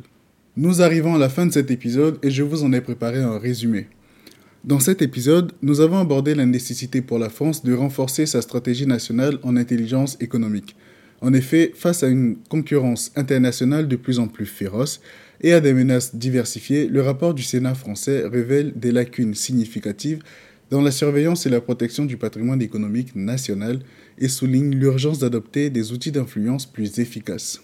Nous 0.58 0.82
arrivons 0.82 1.16
à 1.16 1.20
la 1.20 1.30
fin 1.30 1.46
de 1.46 1.54
cet 1.54 1.72
épisode 1.72 2.20
et 2.24 2.30
je 2.30 2.44
vous 2.44 2.64
en 2.64 2.74
ai 2.74 2.82
préparé 2.82 3.20
un 3.20 3.40
résumé. 3.40 3.88
Dans 4.66 4.82
cet 4.82 5.02
épisode, 5.02 5.54
nous 5.62 5.80
avons 5.80 5.98
abordé 5.98 6.36
la 6.36 6.46
nécessité 6.46 7.02
pour 7.02 7.20
la 7.20 7.30
France 7.30 7.64
de 7.64 7.74
renforcer 7.74 8.26
sa 8.26 8.42
stratégie 8.42 8.86
nationale 8.86 9.40
en 9.44 9.56
intelligence 9.56 10.18
économique. 10.20 10.76
En 11.22 11.34
effet, 11.34 11.72
face 11.76 12.02
à 12.02 12.08
une 12.08 12.38
concurrence 12.50 13.12
internationale 13.16 13.88
de 13.88 13.96
plus 13.96 14.18
en 14.18 14.28
plus 14.28 14.48
féroce 14.48 15.02
et 15.42 15.54
à 15.54 15.62
des 15.62 15.74
menaces 15.74 16.16
diversifiées, 16.16 16.88
le 16.88 17.02
rapport 17.02 17.36
du 17.36 17.44
Sénat 17.44 17.76
français 17.76 18.26
révèle 18.26 18.74
des 18.76 18.92
lacunes 18.92 19.36
significatives 19.36 20.24
dans 20.72 20.82
la 20.82 20.90
surveillance 20.90 21.46
et 21.46 21.50
la 21.50 21.62
protection 21.62 22.06
du 22.06 22.18
patrimoine 22.18 22.62
économique 22.62 23.16
national 23.16 23.80
et 24.18 24.30
souligne 24.30 24.74
l'urgence 24.76 25.20
d'adopter 25.20 25.70
des 25.70 25.92
outils 25.92 26.12
d'influence 26.12 26.66
plus 26.66 27.00
efficaces. 27.00 27.62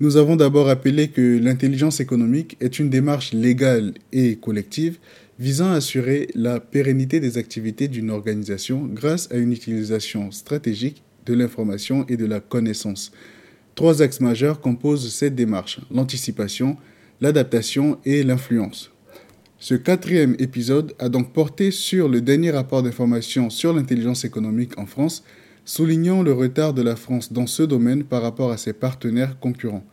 Nous 0.00 0.16
avons 0.16 0.34
d'abord 0.34 0.66
rappelé 0.66 1.08
que 1.08 1.38
l'intelligence 1.38 2.00
économique 2.00 2.56
est 2.60 2.80
une 2.80 2.90
démarche 2.90 3.32
légale 3.32 3.94
et 4.12 4.34
collective 4.36 4.98
visant 5.38 5.70
à 5.70 5.76
assurer 5.76 6.28
la 6.34 6.58
pérennité 6.58 7.20
des 7.20 7.38
activités 7.38 7.86
d'une 7.86 8.10
organisation 8.10 8.86
grâce 8.86 9.30
à 9.30 9.36
une 9.36 9.52
utilisation 9.52 10.32
stratégique 10.32 11.04
de 11.26 11.34
l'information 11.34 12.06
et 12.08 12.16
de 12.16 12.26
la 12.26 12.40
connaissance. 12.40 13.12
Trois 13.74 14.02
axes 14.02 14.20
majeurs 14.20 14.60
composent 14.60 15.12
cette 15.12 15.34
démarche, 15.34 15.80
l'anticipation, 15.90 16.76
l'adaptation 17.20 17.98
et 18.04 18.22
l'influence. 18.22 18.90
Ce 19.58 19.74
quatrième 19.74 20.36
épisode 20.38 20.94
a 20.98 21.08
donc 21.08 21.32
porté 21.32 21.70
sur 21.70 22.08
le 22.08 22.20
dernier 22.20 22.50
rapport 22.50 22.82
d'information 22.82 23.50
sur 23.50 23.72
l'intelligence 23.72 24.24
économique 24.24 24.78
en 24.78 24.86
France, 24.86 25.24
soulignant 25.64 26.22
le 26.22 26.32
retard 26.32 26.74
de 26.74 26.82
la 26.82 26.96
France 26.96 27.32
dans 27.32 27.46
ce 27.46 27.62
domaine 27.62 28.04
par 28.04 28.22
rapport 28.22 28.52
à 28.52 28.58
ses 28.58 28.74
partenaires 28.74 29.38
concurrents. 29.40 29.84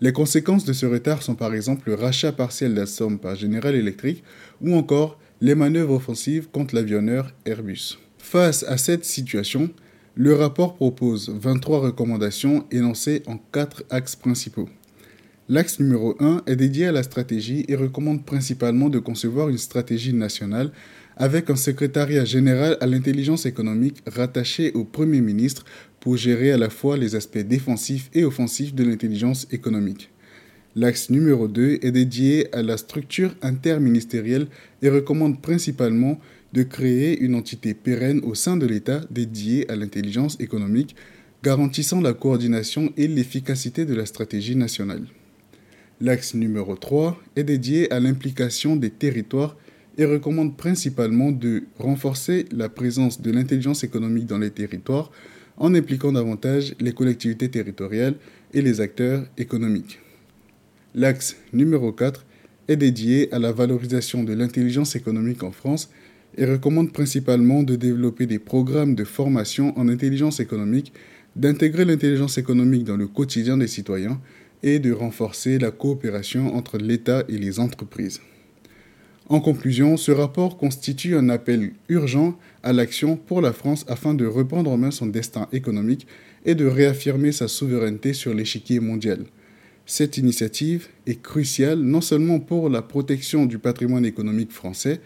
Les 0.00 0.12
conséquences 0.12 0.64
de 0.64 0.72
ce 0.72 0.86
retard 0.86 1.22
sont 1.22 1.34
par 1.34 1.52
exemple 1.52 1.90
le 1.90 1.94
rachat 1.94 2.32
partiel 2.32 2.74
d'Assom 2.74 3.18
par 3.18 3.36
General 3.36 3.74
Electric 3.74 4.24
ou 4.62 4.74
encore 4.74 5.18
les 5.42 5.54
manœuvres 5.54 5.94
offensives 5.94 6.48
contre 6.48 6.74
l'avionneur 6.74 7.34
Airbus. 7.44 7.98
Face 8.16 8.62
à 8.62 8.78
cette 8.78 9.04
situation, 9.04 9.70
le 10.16 10.34
rapport 10.34 10.74
propose 10.74 11.28
23 11.30 11.80
recommandations 11.80 12.64
énoncées 12.70 13.22
en 13.26 13.38
quatre 13.52 13.84
axes 13.90 14.16
principaux. 14.16 14.68
L'axe 15.48 15.80
numéro 15.80 16.16
1 16.20 16.42
est 16.46 16.56
dédié 16.56 16.86
à 16.86 16.92
la 16.92 17.02
stratégie 17.02 17.64
et 17.68 17.76
recommande 17.76 18.24
principalement 18.24 18.88
de 18.88 18.98
concevoir 18.98 19.48
une 19.48 19.58
stratégie 19.58 20.12
nationale 20.12 20.72
avec 21.16 21.50
un 21.50 21.56
secrétariat 21.56 22.24
général 22.24 22.76
à 22.80 22.86
l'intelligence 22.86 23.46
économique 23.46 24.02
rattaché 24.06 24.72
au 24.72 24.84
Premier 24.84 25.20
ministre 25.20 25.64
pour 26.00 26.16
gérer 26.16 26.50
à 26.50 26.56
la 26.56 26.70
fois 26.70 26.96
les 26.96 27.14
aspects 27.14 27.38
défensifs 27.38 28.10
et 28.14 28.24
offensifs 28.24 28.74
de 28.74 28.84
l'intelligence 28.84 29.46
économique. 29.50 30.10
L'axe 30.76 31.10
numéro 31.10 31.48
2 31.48 31.80
est 31.82 31.90
dédié 31.90 32.52
à 32.54 32.62
la 32.62 32.76
structure 32.76 33.34
interministérielle 33.42 34.46
et 34.82 34.88
recommande 34.88 35.42
principalement 35.42 36.20
de 36.52 36.62
créer 36.62 37.18
une 37.20 37.34
entité 37.34 37.74
pérenne 37.74 38.20
au 38.24 38.34
sein 38.34 38.56
de 38.56 38.66
l'État 38.66 39.02
dédiée 39.10 39.70
à 39.70 39.76
l'intelligence 39.76 40.38
économique, 40.40 40.96
garantissant 41.42 42.00
la 42.00 42.12
coordination 42.12 42.92
et 42.96 43.06
l'efficacité 43.06 43.84
de 43.84 43.94
la 43.94 44.06
stratégie 44.06 44.56
nationale. 44.56 45.04
L'axe 46.00 46.34
numéro 46.34 46.76
3 46.76 47.20
est 47.36 47.44
dédié 47.44 47.90
à 47.92 48.00
l'implication 48.00 48.76
des 48.76 48.90
territoires 48.90 49.56
et 49.98 50.04
recommande 50.04 50.56
principalement 50.56 51.30
de 51.30 51.64
renforcer 51.78 52.46
la 52.52 52.68
présence 52.68 53.20
de 53.20 53.30
l'intelligence 53.30 53.84
économique 53.84 54.26
dans 54.26 54.38
les 54.38 54.50
territoires 54.50 55.10
en 55.58 55.74
impliquant 55.74 56.12
davantage 56.12 56.74
les 56.80 56.94
collectivités 56.94 57.50
territoriales 57.50 58.14
et 58.54 58.62
les 58.62 58.80
acteurs 58.80 59.26
économiques. 59.36 60.00
L'axe 60.94 61.36
numéro 61.52 61.92
4 61.92 62.24
est 62.68 62.76
dédié 62.76 63.32
à 63.32 63.38
la 63.38 63.52
valorisation 63.52 64.24
de 64.24 64.32
l'intelligence 64.32 64.96
économique 64.96 65.42
en 65.42 65.52
France 65.52 65.90
et 66.36 66.44
recommande 66.44 66.92
principalement 66.92 67.62
de 67.62 67.76
développer 67.76 68.26
des 68.26 68.38
programmes 68.38 68.94
de 68.94 69.04
formation 69.04 69.76
en 69.78 69.88
intelligence 69.88 70.40
économique, 70.40 70.92
d'intégrer 71.36 71.84
l'intelligence 71.84 72.38
économique 72.38 72.84
dans 72.84 72.96
le 72.96 73.06
quotidien 73.06 73.56
des 73.56 73.66
citoyens 73.66 74.20
et 74.62 74.78
de 74.78 74.92
renforcer 74.92 75.58
la 75.58 75.70
coopération 75.70 76.54
entre 76.54 76.78
l'État 76.78 77.24
et 77.28 77.38
les 77.38 77.60
entreprises. 77.60 78.20
En 79.28 79.40
conclusion, 79.40 79.96
ce 79.96 80.10
rapport 80.10 80.56
constitue 80.56 81.14
un 81.14 81.28
appel 81.28 81.72
urgent 81.88 82.36
à 82.64 82.72
l'action 82.72 83.16
pour 83.16 83.40
la 83.40 83.52
France 83.52 83.84
afin 83.88 84.12
de 84.12 84.26
reprendre 84.26 84.70
en 84.72 84.76
main 84.76 84.90
son 84.90 85.06
destin 85.06 85.46
économique 85.52 86.06
et 86.44 86.56
de 86.56 86.66
réaffirmer 86.66 87.30
sa 87.30 87.46
souveraineté 87.46 88.12
sur 88.12 88.34
l'échiquier 88.34 88.80
mondial. 88.80 89.24
Cette 89.86 90.18
initiative 90.18 90.88
est 91.06 91.22
cruciale 91.22 91.78
non 91.78 92.00
seulement 92.00 92.40
pour 92.40 92.68
la 92.68 92.82
protection 92.82 93.46
du 93.46 93.58
patrimoine 93.58 94.04
économique 94.04 94.52
français, 94.52 95.00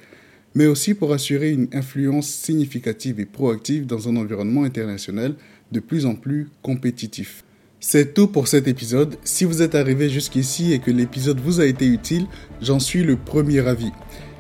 mais 0.55 0.67
aussi 0.67 0.95
pour 0.95 1.13
assurer 1.13 1.51
une 1.51 1.69
influence 1.73 2.29
significative 2.29 3.21
et 3.21 3.27
proactive 3.27 3.87
dans 3.87 4.09
un 4.09 4.17
environnement 4.17 4.65
international 4.65 5.35
de 5.73 5.81
plus 5.81 6.07
en 6.07 6.15
plus 6.15 6.49
compétitif. 6.63 7.45
C'est 7.81 8.15
tout 8.15 8.29
pour 8.29 8.49
cet 8.49 8.67
épisode. 8.67 9.17
Si 9.25 9.45
vous 9.45 9.61
êtes 9.61 9.75
arrivé 9.75 10.09
jusqu'ici 10.09 10.73
et 10.73 10.79
que 10.79 10.91
l'épisode 10.91 11.41
vous 11.41 11.61
a 11.61 11.67
été 11.67 11.87
utile, 11.87 12.27
j'en 12.63 12.79
suis 12.79 13.03
le 13.03 13.17
premier 13.17 13.67
avis. 13.67 13.93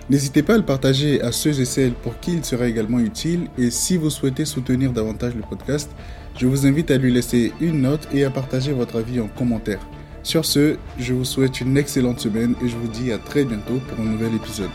N'hésitez 0.09 0.43
pas 0.43 0.55
à 0.55 0.59
le 0.59 0.65
partager 0.65 1.21
à 1.21 1.33
ceux 1.33 1.61
et 1.61 1.65
celles 1.65 1.93
pour 1.93 2.19
qui 2.21 2.35
il 2.35 2.45
sera 2.45 2.67
également 2.67 3.01
utile 3.01 3.49
et 3.59 3.71
si 3.71 3.97
vous 3.97 4.11
souhaitez 4.11 4.45
soutenir 4.45 4.93
davantage 4.93 5.35
le 5.35 5.43
podcast, 5.43 5.91
je 6.39 6.47
vous 6.47 6.67
invite 6.67 6.91
à 6.91 6.99
lui 6.99 7.13
laisser 7.13 7.53
une 7.61 7.83
note 7.83 8.09
et 8.13 8.25
à 8.25 8.31
partager 8.31 8.73
votre 8.73 8.97
avis 8.97 9.21
en 9.21 9.29
commentaire. 9.29 9.81
Sur 10.23 10.45
ce, 10.45 10.77
je 10.99 11.13
vous 11.13 11.25
souhaite 11.25 11.61
une 11.61 11.77
excellente 11.77 12.21
semaine 12.21 12.55
et 12.65 12.69
je 12.69 12.77
vous 12.77 12.89
dis 12.89 13.13
à 13.13 13.19
très 13.19 13.45
bientôt 13.45 13.79
pour 13.89 14.01
un 14.01 14.09
nouvel 14.09 14.35
épisode. 14.35 14.71